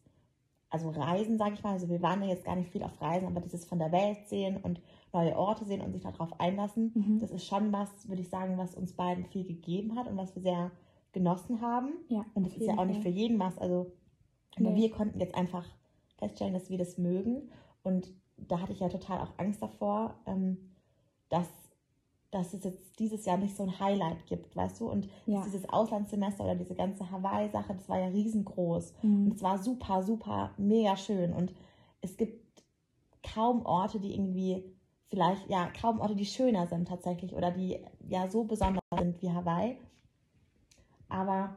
also 0.70 0.90
Reisen, 0.90 1.38
sage 1.38 1.56
ich 1.56 1.64
mal, 1.64 1.74
also 1.74 1.90
wir 1.90 2.02
waren 2.02 2.22
ja 2.22 2.30
jetzt 2.30 2.46
gar 2.46 2.56
nicht 2.56 2.72
viel 2.72 2.84
auf 2.84 3.02
Reisen, 3.02 3.28
aber 3.28 3.42
dieses 3.42 3.66
von 3.66 3.80
der 3.80 3.92
Welt 3.92 4.28
sehen 4.28 4.58
und 4.58 4.82
neue 5.12 5.36
Orte 5.36 5.66
sehen 5.66 5.82
und 5.82 5.94
sich 5.94 6.04
darauf 6.04 6.40
einlassen, 6.40 6.92
mhm. 6.94 7.20
das 7.20 7.32
ist 7.32 7.46
schon 7.46 7.72
was, 7.72 8.08
würde 8.08 8.22
ich 8.22 8.30
sagen, 8.30 8.58
was 8.58 8.76
uns 8.76 8.94
beiden 8.94 9.26
viel 9.26 9.44
gegeben 9.44 9.96
hat 9.96 10.08
und 10.08 10.18
was 10.18 10.36
wir 10.36 10.42
sehr 10.42 10.72
genossen 11.12 11.62
haben. 11.62 11.94
Ja, 12.08 12.26
und 12.34 12.46
das 12.46 12.56
ist 12.56 12.68
ja 12.68 12.78
auch 12.78 12.86
nicht 12.86 13.02
für 13.02 13.10
jeden 13.10 13.40
was. 13.40 13.58
Also 13.58 13.92
nee. 14.58 14.76
wir 14.76 14.92
konnten 14.92 15.20
jetzt 15.20 15.36
einfach 15.36 15.66
feststellen, 16.18 16.54
dass 16.54 16.70
wir 16.70 16.78
das 16.78 16.98
mögen 16.98 17.50
und 17.84 18.12
da 18.38 18.60
hatte 18.60 18.74
ich 18.74 18.80
ja 18.80 18.90
total 18.90 19.20
auch 19.20 19.32
Angst 19.38 19.62
davor, 19.62 20.16
ähm, 20.26 20.58
dass, 21.30 21.48
dass 22.34 22.54
es 22.54 22.64
jetzt 22.64 23.00
dieses 23.00 23.26
Jahr 23.26 23.38
nicht 23.38 23.56
so 23.56 23.64
ein 23.64 23.80
Highlight 23.80 24.26
gibt, 24.26 24.56
weißt 24.56 24.80
du? 24.80 24.90
Und 24.90 25.08
ja. 25.26 25.44
dieses 25.44 25.68
Auslandssemester 25.70 26.44
oder 26.44 26.56
diese 26.56 26.76
ganze 26.76 27.10
Hawaii-Sache, 27.10 27.76
das 27.76 27.88
war 27.88 28.00
ja 28.00 28.08
riesengroß. 28.08 28.94
Mhm. 29.04 29.26
Und 29.26 29.36
es 29.36 29.44
war 29.44 29.58
super, 29.58 30.04
super, 30.04 30.52
mega 30.58 30.98
schön. 30.98 31.34
Und 31.34 31.54
es 32.02 32.18
gibt 32.18 32.64
kaum 33.24 33.66
Orte, 33.66 34.00
die 34.00 34.14
irgendwie 34.14 34.64
vielleicht, 35.10 35.48
ja, 35.50 35.70
kaum 35.80 36.00
Orte, 36.00 36.16
die 36.16 36.26
schöner 36.26 36.68
sind 36.68 36.88
tatsächlich 36.88 37.34
oder 37.36 37.52
die 37.52 37.80
ja 38.08 38.28
so 38.30 38.44
besonders 38.44 38.84
sind 38.98 39.22
wie 39.22 39.32
Hawaii. 39.32 39.78
Aber 41.10 41.56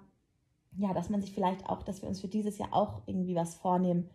ja, 0.76 0.92
dass 0.92 1.08
man 1.08 1.22
sich 1.22 1.32
vielleicht 1.32 1.68
auch, 1.68 1.82
dass 1.82 2.02
wir 2.02 2.08
uns 2.08 2.20
für 2.20 2.28
dieses 2.28 2.58
Jahr 2.58 2.74
auch 2.74 3.00
irgendwie 3.06 3.34
was 3.34 3.54
vornehmen, 3.54 4.10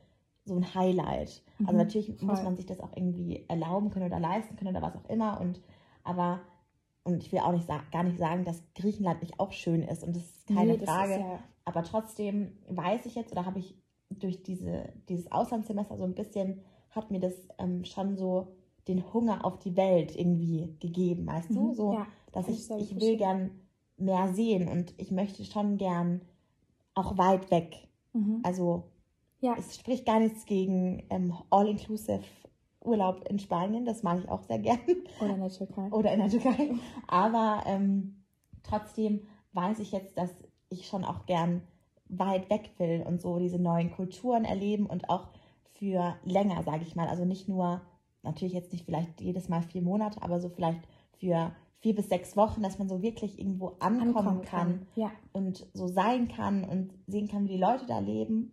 so 0.46 0.56
ein 0.56 0.76
Highlight. 0.76 1.30
Also 1.30 1.44
mhm, 1.58 1.68
also 1.68 1.78
natürlich 1.78 2.20
voll. 2.20 2.28
muss 2.28 2.44
man 2.44 2.56
sich 2.56 2.66
das 2.68 2.80
auch 2.80 2.92
irgendwie 2.96 3.46
erlauben 3.48 3.90
können 3.90 4.06
oder 4.06 4.20
leisten 4.20 4.56
können 4.56 4.76
oder 4.76 4.86
was 4.86 4.96
auch 4.96 5.10
immer. 5.10 5.42
Und 5.42 5.60
aber 6.04 6.42
und 7.04 7.24
ich 7.24 7.32
will 7.32 7.40
auch 7.40 7.52
nicht 7.52 7.68
gar 7.92 8.04
nicht 8.04 8.20
sagen, 8.20 8.46
dass 8.46 8.64
Griechenland 8.76 9.22
nicht 9.22 9.40
auch 9.40 9.52
schön 9.52 9.82
ist 9.84 10.04
und 10.04 10.16
das 10.16 10.24
ist 10.24 10.48
keine 10.48 10.78
nee, 10.78 10.86
Frage. 10.86 11.14
Ist 11.14 11.20
ja 11.20 11.40
aber 11.66 11.84
trotzdem 11.84 12.58
weiß 12.70 13.06
ich 13.06 13.16
jetzt 13.16 13.32
oder 13.32 13.46
habe 13.46 13.60
ich 13.60 13.76
durch 14.10 14.44
diese, 14.44 14.92
dieses 15.08 15.32
Auslandssemester 15.32 15.98
so 15.98 16.04
ein 16.04 16.16
bisschen, 16.16 16.62
hat 16.90 17.12
mir 17.12 17.20
das 17.20 17.34
ähm, 17.60 17.86
schon 17.86 18.18
so 18.18 18.48
den 18.88 19.14
Hunger 19.14 19.46
auf 19.46 19.60
die 19.60 19.78
Welt 19.78 20.16
irgendwie 20.16 20.76
gegeben, 20.80 21.28
weißt 21.28 21.52
mhm, 21.52 21.56
du? 21.56 21.74
So, 21.74 21.94
ja, 21.94 22.08
dass 22.32 22.48
ich, 22.48 22.70
ich 22.70 23.00
will 23.00 23.18
gern 23.18 23.52
mehr 23.98 24.34
sehen 24.34 24.68
und 24.68 24.94
ich 24.98 25.12
möchte 25.12 25.46
schon 25.46 25.78
gern 25.78 26.22
auch 26.94 27.18
weit 27.18 27.52
weg. 27.52 27.88
Mhm. 28.14 28.42
Also 28.44 28.84
ja. 29.40 29.56
Es 29.58 29.76
spricht 29.76 30.06
gar 30.06 30.20
nichts 30.20 30.46
gegen 30.46 31.04
ähm, 31.10 31.34
All-Inclusive 31.50 32.24
Urlaub 32.84 33.28
in 33.30 33.40
Spanien, 33.40 33.86
das 33.86 34.04
mag 34.04 34.20
ich 34.20 34.30
auch 34.30 34.42
sehr 34.44 34.60
gern. 34.60 34.80
Oder 35.20 35.36
in 35.36 35.42
der 35.42 35.50
Türkei. 35.50 35.88
Oder 35.92 36.14
in 36.14 36.20
der 36.20 36.30
Türkei. 36.30 36.72
Aber 37.08 37.64
ähm, 37.66 38.24
trotzdem 38.64 39.28
weiß 39.54 39.80
ich 39.80 39.92
jetzt, 39.92 40.18
dass 40.18 40.30
ich 40.70 40.88
schon 40.88 41.04
auch 41.04 41.26
gern 41.26 41.62
weit 42.08 42.50
weg 42.50 42.72
will 42.78 43.04
und 43.08 43.22
so 43.22 43.40
diese 43.40 43.60
neuen 43.60 43.92
Kulturen 43.92 44.46
erleben 44.46 44.86
und 44.86 45.10
auch 45.10 45.30
für 45.74 46.16
länger, 46.26 46.64
sage 46.64 46.84
ich 46.84 46.96
mal. 46.96 47.08
Also 47.08 47.26
nicht 47.26 47.48
nur, 47.48 47.82
natürlich 48.24 48.54
jetzt 48.54 48.72
nicht 48.72 48.86
vielleicht 48.86 49.22
jedes 49.22 49.50
Mal 49.50 49.62
vier 49.62 49.82
Monate, 49.82 50.22
aber 50.22 50.40
so 50.40 50.50
vielleicht 50.50 50.82
für 51.20 51.52
vier 51.80 51.96
bis 51.96 52.10
sechs 52.10 52.36
Wochen, 52.38 52.62
dass 52.62 52.80
man 52.80 52.90
so 52.90 53.02
wirklich 53.02 53.40
irgendwo 53.40 53.74
ankommen, 53.80 54.16
ankommen 54.16 54.42
kann, 54.42 54.68
kann. 54.68 54.88
Ja. 54.96 55.12
und 55.32 55.68
so 55.74 55.88
sein 55.88 56.28
kann 56.28 56.64
und 56.64 56.94
sehen 57.08 57.28
kann, 57.28 57.46
wie 57.46 57.54
die 57.54 57.58
Leute 57.58 57.86
da 57.88 58.00
leben 58.00 58.52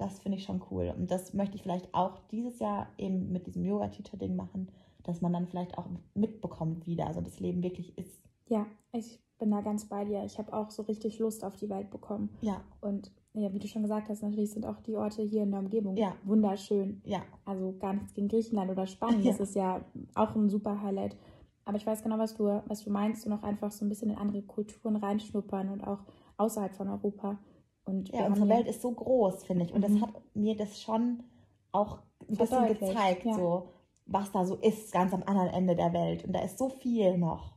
das 0.00 0.18
finde 0.18 0.38
ich 0.38 0.44
schon 0.44 0.62
cool. 0.70 0.94
Und 0.96 1.10
das 1.10 1.34
möchte 1.34 1.56
ich 1.56 1.62
vielleicht 1.62 1.92
auch 1.94 2.18
dieses 2.30 2.58
Jahr 2.58 2.88
eben 2.96 3.32
mit 3.32 3.46
diesem 3.46 3.64
Yoga-Teacher-Ding 3.64 4.34
machen, 4.34 4.68
dass 5.02 5.20
man 5.20 5.32
dann 5.32 5.46
vielleicht 5.46 5.76
auch 5.76 5.86
mitbekommt, 6.14 6.86
wie 6.86 6.96
da 6.96 7.06
also 7.06 7.20
das 7.20 7.38
Leben 7.38 7.62
wirklich 7.62 7.96
ist. 7.98 8.22
Ja, 8.48 8.66
ich 8.92 9.20
bin 9.38 9.50
da 9.50 9.60
ganz 9.60 9.86
bei 9.86 10.04
dir. 10.04 10.24
Ich 10.24 10.38
habe 10.38 10.52
auch 10.52 10.70
so 10.70 10.82
richtig 10.82 11.18
Lust 11.18 11.44
auf 11.44 11.56
die 11.56 11.68
Welt 11.68 11.90
bekommen. 11.90 12.30
Ja. 12.40 12.62
Und 12.80 13.12
ja, 13.34 13.52
wie 13.52 13.58
du 13.58 13.68
schon 13.68 13.82
gesagt 13.82 14.08
hast, 14.08 14.22
natürlich 14.22 14.52
sind 14.52 14.66
auch 14.66 14.80
die 14.80 14.96
Orte 14.96 15.22
hier 15.22 15.42
in 15.42 15.50
der 15.50 15.60
Umgebung 15.60 15.96
ja. 15.96 16.14
wunderschön. 16.24 17.00
Ja. 17.04 17.22
Also 17.44 17.76
gar 17.78 17.92
nichts 17.92 18.14
gegen 18.14 18.28
Griechenland 18.28 18.70
oder 18.70 18.86
Spanien. 18.86 19.22
Ja. 19.24 19.32
Das 19.32 19.40
ist 19.40 19.54
ja 19.54 19.84
auch 20.14 20.34
ein 20.34 20.48
super 20.48 20.82
Highlight. 20.82 21.16
Aber 21.64 21.76
ich 21.76 21.86
weiß 21.86 22.02
genau, 22.02 22.18
was 22.18 22.34
du, 22.34 22.44
was 22.66 22.84
du 22.84 22.90
meinst 22.90 23.26
und 23.26 23.32
auch 23.32 23.42
einfach 23.42 23.70
so 23.70 23.84
ein 23.84 23.88
bisschen 23.90 24.10
in 24.10 24.16
andere 24.16 24.42
Kulturen 24.42 24.96
reinschnuppern 24.96 25.68
und 25.68 25.86
auch 25.86 26.00
außerhalb 26.38 26.74
von 26.74 26.88
Europa. 26.88 27.38
Und 27.84 28.10
ja, 28.10 28.26
unsere 28.26 28.48
Welt 28.48 28.66
ist 28.66 28.82
so 28.82 28.92
groß, 28.92 29.44
finde 29.44 29.64
ich. 29.64 29.72
Und 29.72 29.88
mhm. 29.88 30.00
das 30.00 30.02
hat 30.02 30.22
mir 30.34 30.56
das 30.56 30.80
schon 30.80 31.22
auch 31.72 31.98
ein 32.28 32.36
bisschen 32.36 32.66
gezeigt, 32.66 33.24
ja. 33.24 33.34
so 33.34 33.68
was 34.06 34.32
da 34.32 34.44
so 34.44 34.56
ist, 34.56 34.92
ganz 34.92 35.14
am 35.14 35.22
anderen 35.22 35.48
Ende 35.48 35.76
der 35.76 35.92
Welt. 35.92 36.24
Und 36.24 36.32
da 36.32 36.40
ist 36.42 36.58
so 36.58 36.68
viel 36.68 37.16
noch. 37.16 37.54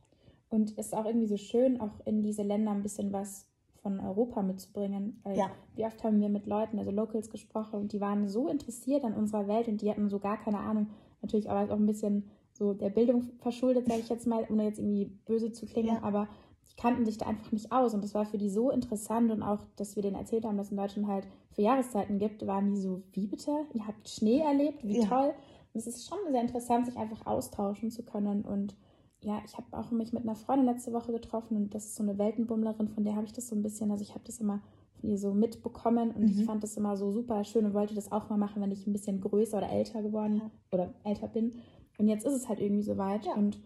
Und 0.50 0.70
es 0.78 0.86
ist 0.86 0.94
auch 0.94 1.04
irgendwie 1.04 1.26
so 1.26 1.36
schön, 1.36 1.80
auch 1.80 1.90
in 2.04 2.22
diese 2.22 2.42
Länder 2.42 2.70
ein 2.70 2.82
bisschen 2.82 3.12
was 3.12 3.48
von 3.82 3.98
Europa 4.00 4.40
mitzubringen. 4.40 5.20
Weil 5.24 5.36
ja. 5.36 5.50
Wie 5.74 5.84
oft 5.84 6.02
haben 6.04 6.20
wir 6.20 6.28
mit 6.28 6.46
Leuten, 6.46 6.78
also 6.78 6.90
Locals 6.90 7.28
gesprochen, 7.28 7.80
und 7.80 7.92
die 7.92 8.00
waren 8.00 8.28
so 8.28 8.48
interessiert 8.48 9.04
an 9.04 9.14
unserer 9.14 9.48
Welt 9.48 9.68
und 9.68 9.82
die 9.82 9.90
hatten 9.90 10.08
so 10.08 10.20
gar 10.20 10.36
keine 10.36 10.58
Ahnung. 10.58 10.90
Natürlich 11.22 11.50
aber 11.50 11.72
auch 11.72 11.76
ein 11.76 11.86
bisschen 11.86 12.30
so 12.52 12.72
der 12.72 12.90
Bildung 12.90 13.22
verschuldet, 13.40 13.88
sage 13.88 14.00
ich 14.00 14.08
jetzt 14.08 14.26
mal, 14.26 14.46
ohne 14.48 14.64
jetzt 14.64 14.78
irgendwie 14.78 15.06
böse 15.26 15.50
zu 15.50 15.66
klingen, 15.66 15.96
ja. 15.96 16.02
aber 16.02 16.28
die 16.74 16.80
kannten 16.80 17.04
sich 17.04 17.18
da 17.18 17.26
einfach 17.26 17.52
nicht 17.52 17.72
aus. 17.72 17.94
Und 17.94 18.02
das 18.02 18.14
war 18.14 18.24
für 18.24 18.38
die 18.38 18.50
so 18.50 18.70
interessant 18.70 19.30
und 19.30 19.42
auch, 19.42 19.60
dass 19.76 19.96
wir 19.96 20.02
denen 20.02 20.16
erzählt 20.16 20.44
haben, 20.44 20.56
dass 20.56 20.66
es 20.66 20.72
in 20.72 20.78
Deutschland 20.78 21.08
halt 21.08 21.26
für 21.52 21.62
Jahreszeiten 21.62 22.18
gibt, 22.18 22.46
waren 22.46 22.68
die 22.68 22.76
so, 22.76 23.02
wie 23.12 23.26
bitte? 23.26 23.52
Ihr 23.72 23.86
habt 23.86 24.08
Schnee 24.08 24.40
erlebt? 24.40 24.84
Wie 24.84 25.00
ja. 25.00 25.06
toll. 25.06 25.34
Und 25.72 25.80
es 25.80 25.86
ist 25.86 26.08
schon 26.08 26.18
sehr 26.30 26.40
interessant, 26.40 26.86
sich 26.86 26.96
einfach 26.96 27.26
austauschen 27.26 27.90
zu 27.90 28.04
können. 28.04 28.42
Und 28.42 28.76
ja, 29.24 29.40
ich 29.44 29.56
habe 29.56 29.66
auch 29.72 29.90
mich 29.90 30.12
mit 30.12 30.22
einer 30.22 30.36
Freundin 30.36 30.66
letzte 30.66 30.92
Woche 30.92 31.10
getroffen 31.10 31.56
und 31.56 31.74
das 31.74 31.86
ist 31.86 31.96
so 31.96 32.02
eine 32.02 32.18
Weltenbummlerin, 32.18 32.88
von 32.88 33.04
der 33.04 33.16
habe 33.16 33.24
ich 33.24 33.32
das 33.32 33.48
so 33.48 33.56
ein 33.56 33.62
bisschen, 33.62 33.90
also 33.90 34.02
ich 34.02 34.10
habe 34.10 34.24
das 34.24 34.38
immer 34.38 34.60
von 35.00 35.08
ihr 35.08 35.18
so 35.18 35.32
mitbekommen 35.32 36.10
und 36.10 36.22
mhm. 36.22 36.28
ich 36.28 36.44
fand 36.44 36.62
das 36.62 36.76
immer 36.76 36.96
so 36.96 37.10
super 37.10 37.42
schön 37.44 37.64
und 37.64 37.72
wollte 37.72 37.94
das 37.94 38.12
auch 38.12 38.28
mal 38.28 38.36
machen, 38.36 38.60
wenn 38.60 38.70
ich 38.70 38.86
ein 38.86 38.92
bisschen 38.92 39.20
größer 39.22 39.58
oder 39.58 39.70
älter 39.70 40.02
geworden 40.02 40.36
ja. 40.36 40.50
oder 40.72 40.94
älter 41.04 41.28
bin. 41.28 41.54
Und 41.96 42.08
jetzt 42.08 42.26
ist 42.26 42.34
es 42.34 42.48
halt 42.48 42.60
irgendwie 42.60 42.82
soweit 42.82 43.24
ja. 43.24 43.34
und 43.34 43.58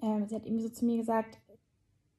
äh, 0.00 0.26
sie 0.26 0.34
hat 0.34 0.44
irgendwie 0.44 0.64
so 0.64 0.70
zu 0.70 0.84
mir 0.84 0.96
gesagt, 0.96 1.38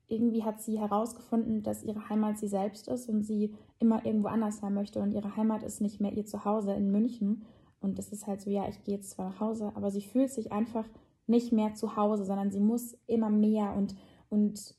irgendwie 0.07 0.43
hat 0.43 0.61
sie 0.61 0.79
herausgefunden, 0.79 1.63
dass 1.63 1.83
ihre 1.83 2.09
Heimat 2.09 2.37
sie 2.37 2.47
selbst 2.47 2.87
ist 2.87 3.09
und 3.09 3.23
sie 3.23 3.53
immer 3.79 4.05
irgendwo 4.05 4.27
anders 4.27 4.59
sein 4.59 4.73
möchte. 4.73 4.99
Und 4.99 5.13
ihre 5.13 5.35
Heimat 5.35 5.63
ist 5.63 5.81
nicht 5.81 5.99
mehr 5.99 6.13
ihr 6.13 6.25
Zuhause 6.25 6.73
in 6.73 6.91
München. 6.91 7.43
Und 7.79 7.99
es 7.99 8.11
ist 8.11 8.27
halt 8.27 8.41
so, 8.41 8.49
ja, 8.49 8.67
ich 8.67 8.83
gehe 8.83 8.95
jetzt 8.95 9.11
zwar 9.11 9.29
nach 9.29 9.39
Hause, 9.39 9.71
aber 9.75 9.91
sie 9.91 10.01
fühlt 10.01 10.31
sich 10.31 10.51
einfach 10.51 10.85
nicht 11.27 11.51
mehr 11.51 11.73
zu 11.73 11.95
Hause, 11.95 12.25
sondern 12.25 12.51
sie 12.51 12.59
muss 12.59 12.97
immer 13.07 13.29
mehr 13.29 13.73
und, 13.75 13.95
und 14.29 14.75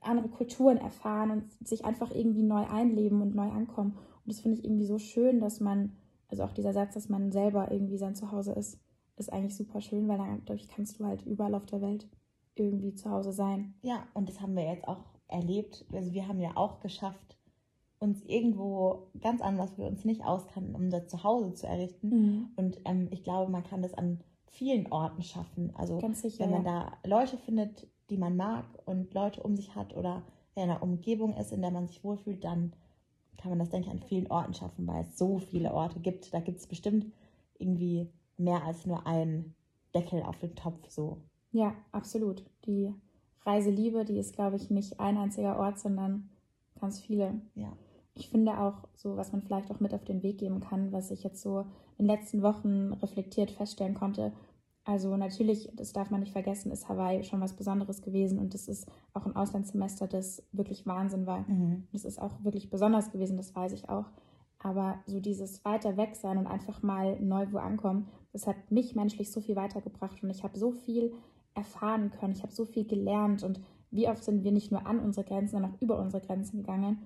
andere 0.00 0.28
Kulturen 0.28 0.78
erfahren 0.78 1.30
und 1.30 1.68
sich 1.68 1.84
einfach 1.84 2.10
irgendwie 2.10 2.42
neu 2.42 2.64
einleben 2.66 3.20
und 3.22 3.34
neu 3.34 3.50
ankommen. 3.50 3.92
Und 4.24 4.32
das 4.32 4.40
finde 4.40 4.58
ich 4.58 4.64
irgendwie 4.64 4.86
so 4.86 4.98
schön, 4.98 5.40
dass 5.40 5.60
man, 5.60 5.96
also 6.28 6.44
auch 6.44 6.52
dieser 6.52 6.72
Satz, 6.72 6.94
dass 6.94 7.08
man 7.08 7.32
selber 7.32 7.70
irgendwie 7.70 7.98
sein 7.98 8.14
Zuhause 8.14 8.52
ist, 8.52 8.78
ist 9.16 9.32
eigentlich 9.32 9.56
super 9.56 9.80
schön, 9.80 10.08
weil 10.08 10.18
dadurch 10.46 10.68
kannst 10.68 10.98
du 10.98 11.04
halt 11.04 11.26
überall 11.26 11.54
auf 11.54 11.66
der 11.66 11.82
Welt 11.82 12.08
irgendwie 12.54 12.94
zu 12.94 13.10
Hause 13.10 13.32
sein. 13.32 13.74
Ja, 13.82 14.06
und 14.14 14.28
das 14.28 14.40
haben 14.40 14.56
wir 14.56 14.64
jetzt 14.64 14.86
auch 14.86 15.04
erlebt. 15.28 15.84
Also 15.92 16.12
wir 16.12 16.26
haben 16.28 16.40
ja 16.40 16.56
auch 16.56 16.80
geschafft, 16.80 17.36
uns 17.98 18.22
irgendwo 18.24 19.10
ganz 19.20 19.42
anders, 19.42 19.72
wo 19.76 19.82
wir 19.82 19.90
uns 19.90 20.04
nicht 20.04 20.24
auskannten, 20.24 20.74
um 20.74 20.90
das 20.90 21.08
Zuhause 21.08 21.54
zu 21.54 21.66
errichten. 21.66 22.08
Mhm. 22.08 22.48
Und 22.56 22.80
ähm, 22.84 23.08
ich 23.10 23.22
glaube, 23.22 23.50
man 23.50 23.62
kann 23.62 23.82
das 23.82 23.94
an 23.94 24.20
vielen 24.46 24.90
Orten 24.90 25.22
schaffen. 25.22 25.72
Also 25.76 26.00
sicher, 26.14 26.44
wenn 26.44 26.50
man 26.50 26.64
ja. 26.64 26.90
da 27.02 27.08
Leute 27.08 27.36
findet, 27.36 27.86
die 28.08 28.16
man 28.16 28.36
mag 28.36 28.64
und 28.86 29.14
Leute 29.14 29.42
um 29.42 29.54
sich 29.54 29.74
hat 29.74 29.94
oder 29.96 30.22
in 30.54 30.64
einer 30.64 30.82
Umgebung 30.82 31.36
ist, 31.36 31.52
in 31.52 31.62
der 31.62 31.70
man 31.70 31.86
sich 31.86 32.02
wohlfühlt, 32.02 32.42
dann 32.42 32.72
kann 33.36 33.50
man 33.50 33.58
das, 33.58 33.70
denke 33.70 33.88
ich, 33.88 33.92
an 33.92 34.02
vielen 34.02 34.30
Orten 34.30 34.54
schaffen, 34.54 34.86
weil 34.86 35.02
es 35.02 35.16
so 35.16 35.38
viele 35.38 35.72
Orte 35.72 36.00
gibt. 36.00 36.32
Da 36.34 36.40
gibt 36.40 36.58
es 36.58 36.66
bestimmt 36.66 37.06
irgendwie 37.58 38.08
mehr 38.36 38.64
als 38.64 38.86
nur 38.86 39.06
einen 39.06 39.54
Deckel 39.94 40.22
auf 40.22 40.38
den 40.38 40.54
Topf 40.54 40.88
so. 40.88 41.18
Ja, 41.52 41.74
absolut. 41.92 42.44
Die 42.66 42.94
Reiseliebe, 43.42 44.04
die 44.04 44.18
ist, 44.18 44.34
glaube 44.34 44.56
ich, 44.56 44.70
nicht 44.70 45.00
ein 45.00 45.16
einziger 45.16 45.58
Ort, 45.58 45.78
sondern 45.78 46.28
ganz 46.80 47.00
viele. 47.00 47.40
Ja. 47.54 47.72
Ich 48.14 48.28
finde 48.28 48.58
auch 48.58 48.88
so, 48.94 49.16
was 49.16 49.32
man 49.32 49.42
vielleicht 49.42 49.70
auch 49.70 49.80
mit 49.80 49.94
auf 49.94 50.04
den 50.04 50.22
Weg 50.22 50.38
geben 50.38 50.60
kann, 50.60 50.92
was 50.92 51.10
ich 51.10 51.22
jetzt 51.22 51.40
so 51.40 51.60
in 51.96 52.06
den 52.06 52.16
letzten 52.16 52.42
Wochen 52.42 52.92
reflektiert 52.94 53.50
feststellen 53.50 53.94
konnte. 53.94 54.32
Also 54.84 55.16
natürlich, 55.16 55.70
das 55.74 55.92
darf 55.92 56.10
man 56.10 56.20
nicht 56.20 56.32
vergessen, 56.32 56.72
ist 56.72 56.88
Hawaii 56.88 57.22
schon 57.22 57.40
was 57.40 57.54
Besonderes 57.54 58.02
gewesen 58.02 58.38
und 58.38 58.54
das 58.54 58.66
ist 58.66 58.88
auch 59.12 59.26
ein 59.26 59.36
Auslandssemester, 59.36 60.08
das 60.08 60.42
wirklich 60.52 60.86
Wahnsinn 60.86 61.26
war. 61.26 61.48
Mhm. 61.48 61.86
Das 61.92 62.04
ist 62.04 62.20
auch 62.20 62.42
wirklich 62.42 62.70
besonders 62.70 63.10
gewesen, 63.10 63.36
das 63.36 63.54
weiß 63.54 63.72
ich 63.72 63.88
auch. 63.88 64.06
Aber 64.58 64.98
so 65.06 65.20
dieses 65.20 65.64
weiter 65.64 65.96
weg 65.96 66.16
sein 66.16 66.38
und 66.38 66.46
einfach 66.46 66.82
mal 66.82 67.18
neu 67.20 67.46
wo 67.50 67.58
ankommen, 67.58 68.08
das 68.32 68.46
hat 68.46 68.70
mich 68.70 68.94
menschlich 68.94 69.30
so 69.30 69.40
viel 69.40 69.56
weitergebracht 69.56 70.22
und 70.22 70.30
ich 70.30 70.44
habe 70.44 70.58
so 70.58 70.72
viel 70.72 71.12
erfahren 71.60 72.10
können. 72.10 72.34
Ich 72.34 72.42
habe 72.42 72.52
so 72.52 72.64
viel 72.64 72.86
gelernt 72.86 73.42
und 73.42 73.60
wie 73.90 74.08
oft 74.08 74.22
sind 74.22 74.44
wir 74.44 74.52
nicht 74.52 74.70
nur 74.70 74.86
an 74.86 74.98
unsere 74.98 75.26
Grenzen, 75.26 75.52
sondern 75.52 75.72
auch 75.72 75.80
über 75.80 75.98
unsere 75.98 76.24
Grenzen 76.24 76.58
gegangen. 76.58 76.98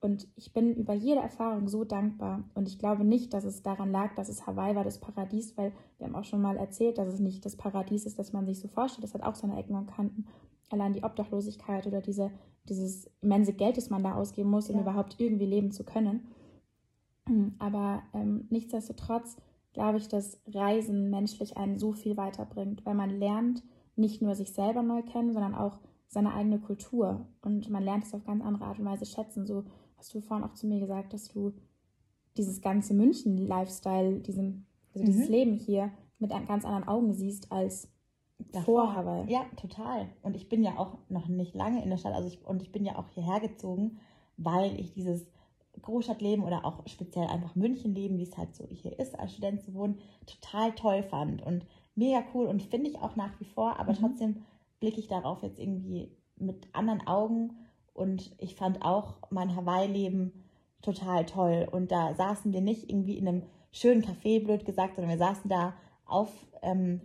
Und 0.00 0.28
ich 0.36 0.52
bin 0.52 0.74
über 0.74 0.94
jede 0.94 1.20
Erfahrung 1.20 1.68
so 1.68 1.84
dankbar. 1.84 2.44
Und 2.54 2.68
ich 2.68 2.78
glaube 2.78 3.04
nicht, 3.04 3.34
dass 3.34 3.44
es 3.44 3.62
daran 3.62 3.90
lag, 3.90 4.14
dass 4.14 4.28
es 4.28 4.46
Hawaii 4.46 4.76
war, 4.76 4.84
das 4.84 5.00
Paradies, 5.00 5.56
weil 5.56 5.72
wir 5.96 6.06
haben 6.06 6.14
auch 6.14 6.24
schon 6.24 6.40
mal 6.40 6.56
erzählt, 6.56 6.98
dass 6.98 7.12
es 7.12 7.18
nicht 7.18 7.44
das 7.44 7.56
Paradies 7.56 8.06
ist, 8.06 8.18
das 8.18 8.32
man 8.32 8.46
sich 8.46 8.60
so 8.60 8.68
vorstellt. 8.68 9.02
Das 9.02 9.14
hat 9.14 9.22
auch 9.22 9.34
seine 9.34 9.58
Ecken 9.58 9.74
und 9.74 9.86
Kanten. 9.86 10.26
Allein 10.70 10.92
die 10.92 11.02
Obdachlosigkeit 11.02 11.86
oder 11.86 12.00
diese, 12.00 12.30
dieses 12.68 13.10
immense 13.22 13.54
Geld, 13.54 13.76
das 13.76 13.90
man 13.90 14.04
da 14.04 14.14
ausgeben 14.14 14.50
muss, 14.50 14.70
um 14.70 14.76
ja. 14.76 14.82
überhaupt 14.82 15.16
irgendwie 15.18 15.46
leben 15.46 15.72
zu 15.72 15.84
können. 15.84 16.28
Aber 17.58 18.02
ähm, 18.14 18.46
nichtsdestotrotz 18.50 19.36
glaube 19.72 19.98
ich, 19.98 20.08
dass 20.08 20.40
Reisen 20.46 21.10
menschlich 21.10 21.56
einen 21.56 21.78
so 21.78 21.92
viel 21.92 22.16
weiterbringt, 22.16 22.84
weil 22.86 22.94
man 22.94 23.10
lernt, 23.10 23.62
nicht 23.98 24.22
nur 24.22 24.34
sich 24.34 24.52
selber 24.52 24.82
neu 24.82 25.02
kennen, 25.02 25.32
sondern 25.32 25.54
auch 25.54 25.78
seine 26.08 26.32
eigene 26.32 26.58
Kultur. 26.58 27.26
Und 27.42 27.68
man 27.70 27.82
lernt 27.82 28.04
es 28.04 28.14
auf 28.14 28.24
ganz 28.24 28.42
andere 28.42 28.64
Art 28.64 28.78
und 28.78 28.86
Weise 28.86 29.06
schätzen. 29.06 29.46
So 29.46 29.64
hast 29.96 30.14
du 30.14 30.20
vorhin 30.20 30.46
auch 30.46 30.54
zu 30.54 30.66
mir 30.66 30.80
gesagt, 30.80 31.12
dass 31.12 31.28
du 31.28 31.52
dieses 32.36 32.60
ganze 32.60 32.94
München-Lifestyle, 32.94 34.20
diesen, 34.20 34.66
also 34.94 35.04
mhm. 35.04 35.12
dieses 35.12 35.28
Leben 35.28 35.54
hier 35.54 35.90
mit 36.18 36.30
ganz 36.30 36.64
anderen 36.64 36.86
Augen 36.88 37.12
siehst 37.12 37.52
als 37.52 37.88
vor 38.64 38.94
Hawaii. 38.94 39.30
Ja, 39.30 39.44
total. 39.56 40.08
Und 40.22 40.36
ich 40.36 40.48
bin 40.48 40.62
ja 40.62 40.78
auch 40.78 40.98
noch 41.08 41.28
nicht 41.28 41.54
lange 41.54 41.82
in 41.82 41.90
der 41.90 41.96
Stadt, 41.96 42.14
also 42.14 42.28
ich, 42.28 42.44
und 42.46 42.62
ich 42.62 42.72
bin 42.72 42.84
ja 42.84 42.96
auch 42.96 43.08
hierher 43.08 43.40
gezogen, 43.40 43.98
weil 44.36 44.78
ich 44.78 44.92
dieses 44.92 45.26
Großstadtleben 45.82 46.44
oder 46.44 46.64
auch 46.64 46.86
speziell 46.86 47.26
einfach 47.26 47.54
Münchenleben, 47.54 48.18
wie 48.18 48.24
es 48.24 48.36
halt 48.36 48.54
so 48.54 48.66
hier 48.70 48.98
ist, 48.98 49.18
als 49.18 49.32
Student 49.32 49.62
zu 49.62 49.74
wohnen, 49.74 49.98
total 50.26 50.72
toll 50.72 51.02
fand 51.02 51.42
und 51.42 51.66
mega 51.98 52.22
cool 52.32 52.46
und 52.46 52.62
finde 52.62 52.88
ich 52.88 52.98
auch 52.98 53.16
nach 53.16 53.38
wie 53.40 53.44
vor, 53.44 53.78
aber 53.78 53.92
mhm. 53.92 53.96
trotzdem 53.96 54.44
blicke 54.80 55.00
ich 55.00 55.08
darauf 55.08 55.42
jetzt 55.42 55.58
irgendwie 55.58 56.10
mit 56.36 56.68
anderen 56.72 57.06
Augen 57.06 57.56
und 57.92 58.34
ich 58.38 58.54
fand 58.54 58.82
auch 58.82 59.16
mein 59.30 59.56
Hawaii-Leben 59.56 60.44
total 60.82 61.26
toll 61.26 61.68
und 61.70 61.90
da 61.90 62.14
saßen 62.14 62.52
wir 62.52 62.60
nicht 62.60 62.88
irgendwie 62.88 63.18
in 63.18 63.26
einem 63.26 63.42
schönen 63.72 64.02
Café, 64.02 64.42
blöd 64.42 64.64
gesagt, 64.64 64.94
sondern 64.94 65.10
wir 65.10 65.18
saßen 65.18 65.50
da 65.50 65.74
auf, 66.06 66.30
ähm, 66.62 67.00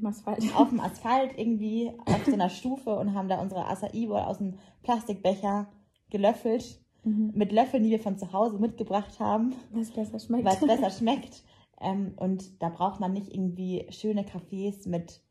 auf 0.55 0.69
dem 0.69 0.79
Asphalt 0.79 1.37
irgendwie 1.37 1.91
auf 2.05 2.23
so 2.25 2.33
einer 2.33 2.49
Stufe 2.49 2.95
und 2.95 3.15
haben 3.15 3.27
da 3.27 3.41
unsere 3.41 3.65
Acai 3.65 4.05
Bowl 4.07 4.19
aus 4.19 4.37
dem 4.37 4.59
Plastikbecher 4.83 5.67
gelöffelt 6.09 6.79
mhm. 7.03 7.31
mit 7.33 7.51
Löffeln, 7.51 7.83
die 7.83 7.89
wir 7.89 7.99
von 7.99 8.17
zu 8.17 8.31
Hause 8.31 8.59
mitgebracht 8.59 9.19
haben. 9.19 9.55
Was 9.71 9.91
besser 9.91 10.19
schmeckt. 10.19 10.45
Was 10.45 10.59
besser 10.59 10.89
schmeckt. 10.91 11.43
Ähm, 11.79 12.13
und 12.15 12.61
da 12.61 12.69
braucht 12.69 12.99
man 12.99 13.13
nicht 13.13 13.33
irgendwie 13.33 13.87
schöne 13.89 14.23
Cafés 14.23 14.87
mit 14.87 15.21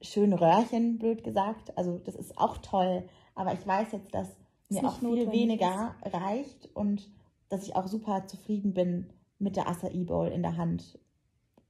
schönen 0.00 0.32
Röhrchen, 0.32 0.98
blöd 0.98 1.24
gesagt. 1.24 1.76
Also 1.76 1.98
das 1.98 2.14
ist 2.14 2.38
auch 2.38 2.58
toll. 2.58 3.08
Aber 3.34 3.52
ich 3.54 3.66
weiß 3.66 3.92
jetzt, 3.92 4.14
dass 4.14 4.28
mir 4.68 4.84
auch 4.84 4.98
viel 4.98 5.30
weniger 5.30 5.94
ist. 6.04 6.14
reicht 6.14 6.70
und 6.74 7.10
dass 7.48 7.66
ich 7.66 7.76
auch 7.76 7.86
super 7.86 8.26
zufrieden 8.26 8.74
bin 8.74 9.12
mit 9.38 9.56
der 9.56 9.68
Acai 9.68 10.04
Bowl 10.04 10.28
in 10.28 10.42
der 10.42 10.56
Hand 10.56 10.98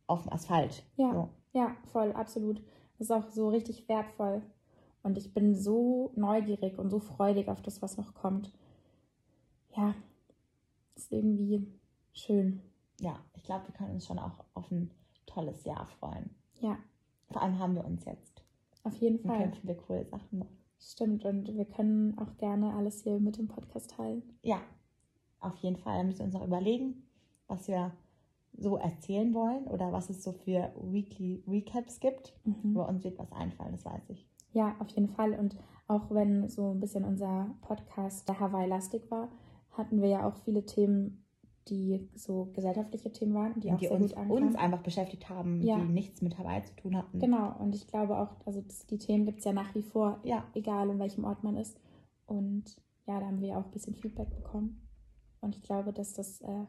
auf 0.07 0.23
dem 0.23 0.33
Asphalt. 0.33 0.85
Ja, 0.97 1.13
so. 1.13 1.29
ja, 1.53 1.77
voll, 1.93 2.13
absolut. 2.13 2.63
Das 2.99 3.09
ist 3.09 3.11
auch 3.11 3.29
so 3.29 3.49
richtig 3.49 3.89
wertvoll. 3.89 4.43
Und 5.03 5.19
ich 5.19 5.35
bin 5.35 5.55
so 5.55 6.13
neugierig 6.15 6.79
und 6.79 6.91
so 6.91 7.01
freudig 7.01 7.49
auf 7.49 7.61
das, 7.61 7.83
was 7.83 7.97
noch 7.97 8.15
kommt. 8.15 8.53
Ja, 9.77 9.95
ist 10.95 11.11
irgendwie 11.11 11.67
schön. 12.13 12.63
Ja, 13.03 13.19
ich 13.35 13.43
glaube, 13.43 13.67
wir 13.67 13.75
können 13.75 13.95
uns 13.95 14.07
schon 14.07 14.21
auch 14.21 14.45
auf 14.55 14.71
ein 14.71 14.91
tolles 15.27 15.65
Jahr 15.65 15.87
freuen. 15.87 16.31
Ja, 16.61 16.79
vor 17.33 17.43
allem 17.43 17.59
haben 17.59 17.75
wir 17.75 17.85
uns 17.85 18.05
jetzt. 18.05 18.45
Auf 18.85 18.95
jeden 18.97 19.19
Fall. 19.19 19.39
Wir 19.39 19.39
können 19.47 19.61
viele 19.61 19.75
coole 19.75 20.05
Sachen 20.05 20.39
machen. 20.39 20.57
Stimmt, 20.79 21.25
und 21.25 21.53
wir 21.53 21.65
können 21.65 22.17
auch 22.19 22.37
gerne 22.39 22.75
alles 22.75 23.03
hier 23.03 23.19
mit 23.19 23.39
dem 23.39 23.49
Podcast 23.49 23.91
teilen. 23.91 24.23
Ja, 24.43 24.61
auf 25.41 25.57
jeden 25.57 25.77
Fall. 25.77 25.99
Da 25.99 26.05
müssen 26.05 26.21
wir 26.21 26.27
uns 26.27 26.35
noch 26.35 26.47
überlegen, 26.47 27.03
was 27.49 27.67
wir 27.67 27.93
so 28.57 28.77
erzählen 28.77 29.35
wollen 29.35 29.65
oder 29.67 29.91
was 29.93 30.09
es 30.09 30.23
so 30.23 30.31
für 30.31 30.73
Weekly 30.81 31.43
Recaps 31.49 31.99
gibt. 31.99 32.33
Mhm. 32.45 32.71
Über 32.71 32.89
uns 32.89 33.03
wird 33.03 33.19
was 33.19 33.33
einfallen, 33.33 33.73
das 33.73 33.85
weiß 33.85 34.11
ich. 34.11 34.29
Ja, 34.53 34.77
auf 34.79 34.89
jeden 34.91 35.09
Fall. 35.09 35.33
Und 35.33 35.57
auch 35.89 36.11
wenn 36.11 36.49
so 36.49 36.71
ein 36.71 36.79
bisschen 36.79 37.05
unser 37.05 37.57
Podcast 37.63 38.29
der 38.29 38.39
Hawaii-lastig 38.39 39.11
war, 39.11 39.29
hatten 39.73 40.01
wir 40.03 40.09
ja 40.09 40.29
auch 40.29 40.37
viele 40.37 40.65
Themen 40.67 41.22
die 41.69 42.09
so 42.15 42.51
gesellschaftliche 42.55 43.13
Themen 43.13 43.35
waren, 43.35 43.55
die, 43.55 43.61
die 43.61 43.73
auch 43.73 43.81
sehr 43.81 43.93
uns, 43.93 44.11
gut 44.11 44.19
ankamen. 44.19 44.43
uns 44.45 44.57
einfach 44.57 44.83
beschäftigt 44.83 45.29
haben, 45.29 45.63
ja. 45.63 45.79
die 45.79 45.85
nichts 45.85 46.23
mit 46.23 46.39
Hawaii 46.39 46.63
zu 46.65 46.75
tun 46.77 46.97
hatten. 46.97 47.19
Genau, 47.19 47.55
und 47.59 47.75
ich 47.75 47.87
glaube 47.87 48.19
auch, 48.19 48.31
also 48.45 48.61
das, 48.61 48.87
die 48.87 48.99
Themen 48.99 49.25
gibt 49.25 49.39
es 49.39 49.45
ja 49.45 49.53
nach 49.53 49.75
wie 49.75 49.83
vor, 49.83 50.21
ja. 50.25 50.45
egal 50.55 50.91
in 50.91 50.99
welchem 50.99 51.25
Ort 51.25 51.45
man 51.45 51.57
ist. 51.57 51.79
Und 52.27 52.65
ja, 53.07 53.21
da 53.21 53.27
haben 53.27 53.41
wir 53.41 53.57
auch 53.59 53.65
ein 53.65 53.71
bisschen 53.71 53.95
Feedback 53.95 54.31
bekommen. 54.31 54.89
Und 55.41 55.57
ich 55.57 55.63
glaube, 55.63 55.93
dass 55.93 56.13
das 56.15 56.41
äh, 56.41 56.67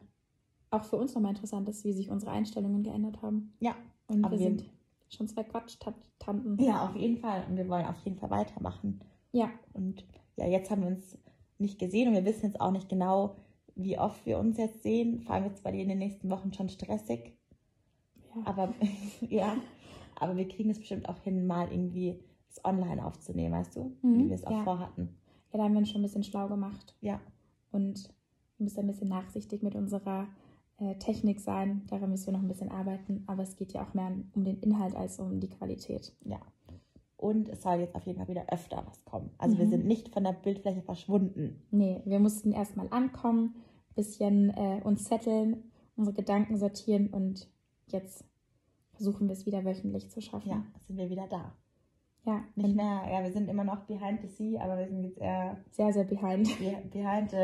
auch 0.70 0.84
für 0.84 0.96
uns 0.96 1.14
nochmal 1.14 1.32
interessant 1.32 1.68
ist, 1.68 1.84
wie 1.84 1.92
sich 1.92 2.10
unsere 2.10 2.32
Einstellungen 2.32 2.82
geändert 2.82 3.22
haben. 3.22 3.54
Ja. 3.60 3.74
Und 4.06 4.28
wir 4.30 4.38
sind 4.38 4.64
schon 5.08 5.28
zwei 5.28 5.44
Quatsch-Tanten. 5.44 6.58
Ja, 6.62 6.86
auf 6.86 6.96
jeden 6.96 7.18
Fall. 7.18 7.44
Und 7.48 7.56
wir 7.56 7.68
wollen 7.68 7.86
auf 7.86 7.98
jeden 8.04 8.18
Fall 8.18 8.30
weitermachen. 8.30 9.00
Ja. 9.32 9.50
Und 9.72 10.04
ja, 10.36 10.46
jetzt 10.46 10.70
haben 10.70 10.82
wir 10.82 10.88
uns 10.88 11.16
nicht 11.58 11.78
gesehen 11.78 12.08
und 12.08 12.14
wir 12.14 12.24
wissen 12.24 12.46
jetzt 12.46 12.60
auch 12.60 12.72
nicht 12.72 12.88
genau, 12.88 13.36
wie 13.76 13.98
oft 13.98 14.24
wir 14.26 14.38
uns 14.38 14.58
jetzt 14.58 14.82
sehen. 14.82 15.20
Vor 15.20 15.34
allem 15.34 15.44
jetzt 15.44 15.62
bei 15.62 15.72
dir 15.72 15.82
in 15.82 15.88
den 15.88 15.98
nächsten 15.98 16.30
Wochen 16.30 16.52
schon 16.52 16.68
stressig. 16.68 17.36
Ja. 18.34 18.42
Aber 18.46 18.74
ja, 19.28 19.56
aber 20.16 20.36
wir 20.36 20.48
kriegen 20.48 20.70
es 20.70 20.78
bestimmt 20.78 21.08
auch 21.08 21.20
hin, 21.22 21.46
mal 21.46 21.70
irgendwie 21.70 22.20
das 22.48 22.64
online 22.64 23.04
aufzunehmen, 23.04 23.54
weißt 23.54 23.76
du? 23.76 23.96
Mhm, 24.02 24.18
wie 24.18 24.28
wir 24.28 24.36
es 24.36 24.44
auch 24.44 24.52
ja. 24.52 24.64
vorhatten. 24.64 25.16
Ja, 25.52 25.58
da 25.58 25.64
haben 25.64 25.72
wir 25.72 25.78
uns 25.78 25.90
schon 25.90 26.00
ein 26.00 26.04
bisschen 26.04 26.24
schlau 26.24 26.48
gemacht. 26.48 26.96
Ja. 27.00 27.20
Und 27.72 28.08
wir 28.58 28.64
müssen 28.64 28.80
ein 28.80 28.86
bisschen 28.86 29.08
nachsichtig 29.08 29.62
mit 29.62 29.74
unserer 29.74 30.28
äh, 30.78 30.94
Technik 30.96 31.40
sein. 31.40 31.82
Daran 31.88 32.10
müssen 32.10 32.26
wir 32.26 32.32
noch 32.32 32.42
ein 32.42 32.48
bisschen 32.48 32.70
arbeiten. 32.70 33.24
Aber 33.26 33.42
es 33.42 33.56
geht 33.56 33.72
ja 33.72 33.84
auch 33.84 33.94
mehr 33.94 34.12
um 34.34 34.44
den 34.44 34.60
Inhalt 34.60 34.94
als 34.94 35.18
um 35.18 35.40
die 35.40 35.48
Qualität. 35.48 36.12
Ja. 36.24 36.40
Und 37.24 37.48
es 37.48 37.62
soll 37.62 37.76
jetzt 37.80 37.94
auf 37.94 38.04
jeden 38.04 38.18
Fall 38.18 38.28
wieder 38.28 38.44
öfter 38.52 38.84
was 38.86 39.02
kommen. 39.06 39.30
Also 39.38 39.54
mhm. 39.56 39.60
wir 39.60 39.68
sind 39.68 39.86
nicht 39.86 40.10
von 40.10 40.24
der 40.24 40.34
Bildfläche 40.34 40.82
verschwunden. 40.82 41.62
Nee, 41.70 42.02
wir 42.04 42.18
mussten 42.18 42.52
erstmal 42.52 42.86
ankommen, 42.90 43.54
ein 43.90 43.94
bisschen 43.94 44.50
äh, 44.50 44.82
uns 44.84 45.04
zetteln, 45.04 45.72
unsere 45.96 46.14
Gedanken 46.14 46.58
sortieren 46.58 47.08
und 47.08 47.48
jetzt 47.86 48.26
versuchen 48.92 49.26
wir 49.28 49.32
es 49.32 49.46
wieder 49.46 49.64
wöchentlich 49.64 50.10
zu 50.10 50.20
schaffen. 50.20 50.50
Ja, 50.50 50.64
sind 50.86 50.98
wir 50.98 51.08
wieder 51.08 51.26
da. 51.28 51.54
Ja, 52.26 52.44
Nicht 52.56 52.76
mehr, 52.76 53.02
ja, 53.10 53.22
wir 53.22 53.32
sind 53.32 53.48
immer 53.48 53.64
noch 53.64 53.84
behind 53.86 54.20
the 54.20 54.28
sea, 54.28 54.62
aber 54.62 54.76
wir 54.78 54.88
sind 54.88 55.02
jetzt 55.04 55.18
eher 55.18 55.56
sehr, 55.70 55.92
sehr 55.94 56.04
behind. 56.04 56.46
be- 56.58 56.82
behind 56.90 57.30
the 57.30 57.36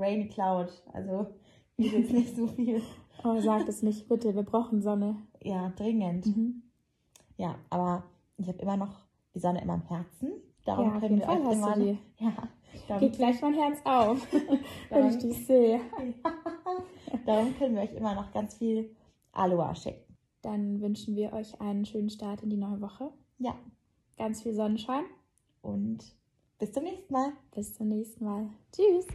rainy 0.00 0.26
cloud. 0.28 0.82
Also 0.92 1.28
hier 1.76 1.92
ist 1.92 2.10
jetzt 2.10 2.12
nicht 2.12 2.36
so 2.36 2.48
viel. 2.48 2.82
Oh, 3.22 3.38
sag 3.40 3.68
es 3.68 3.82
nicht, 3.82 4.08
bitte. 4.08 4.34
Wir 4.34 4.42
brauchen 4.42 4.82
Sonne. 4.82 5.16
Ja, 5.42 5.70
dringend. 5.76 6.26
Mhm. 6.26 6.62
Ja, 7.36 7.54
aber 7.70 8.02
ich 8.36 8.48
habe 8.48 8.58
immer 8.58 8.76
noch 8.76 9.07
die 9.38 9.42
Sonne 9.42 9.62
immer 9.62 9.74
im 9.74 9.82
Herzen. 9.82 10.32
Darum 10.64 10.94
Ja, 10.94 11.00
können 11.00 11.18
wir 11.20 11.24
Fall 11.26 11.40
euch 11.46 11.52
immer 11.52 11.76
die. 11.76 11.98
Ja, 12.18 12.32
Geht 12.72 12.90
darum, 12.90 13.12
gleich 13.12 13.40
mein 13.40 13.54
Herz 13.54 13.78
auf, 13.84 14.26
wenn 14.90 15.08
ich 15.08 15.18
dich 15.18 15.46
sehe. 15.46 15.80
darum 17.26 17.56
können 17.56 17.76
wir 17.76 17.82
euch 17.82 17.94
immer 17.94 18.14
noch 18.14 18.32
ganz 18.32 18.54
viel 18.54 18.94
Aloha 19.32 19.74
schicken. 19.74 20.16
Dann 20.42 20.80
wünschen 20.80 21.14
wir 21.16 21.32
euch 21.32 21.60
einen 21.60 21.84
schönen 21.86 22.10
Start 22.10 22.42
in 22.42 22.50
die 22.50 22.56
neue 22.56 22.80
Woche. 22.80 23.10
Ja, 23.38 23.54
Ganz 24.16 24.42
viel 24.42 24.54
Sonnenschein. 24.54 25.04
und 25.62 25.98
bis 26.58 26.72
zum 26.72 26.82
nächsten 26.82 27.12
Mal. 27.12 27.32
Bis 27.54 27.74
zum 27.74 27.88
nächsten 27.88 28.24
Mal. 28.24 28.48
Tschüss. 28.72 29.06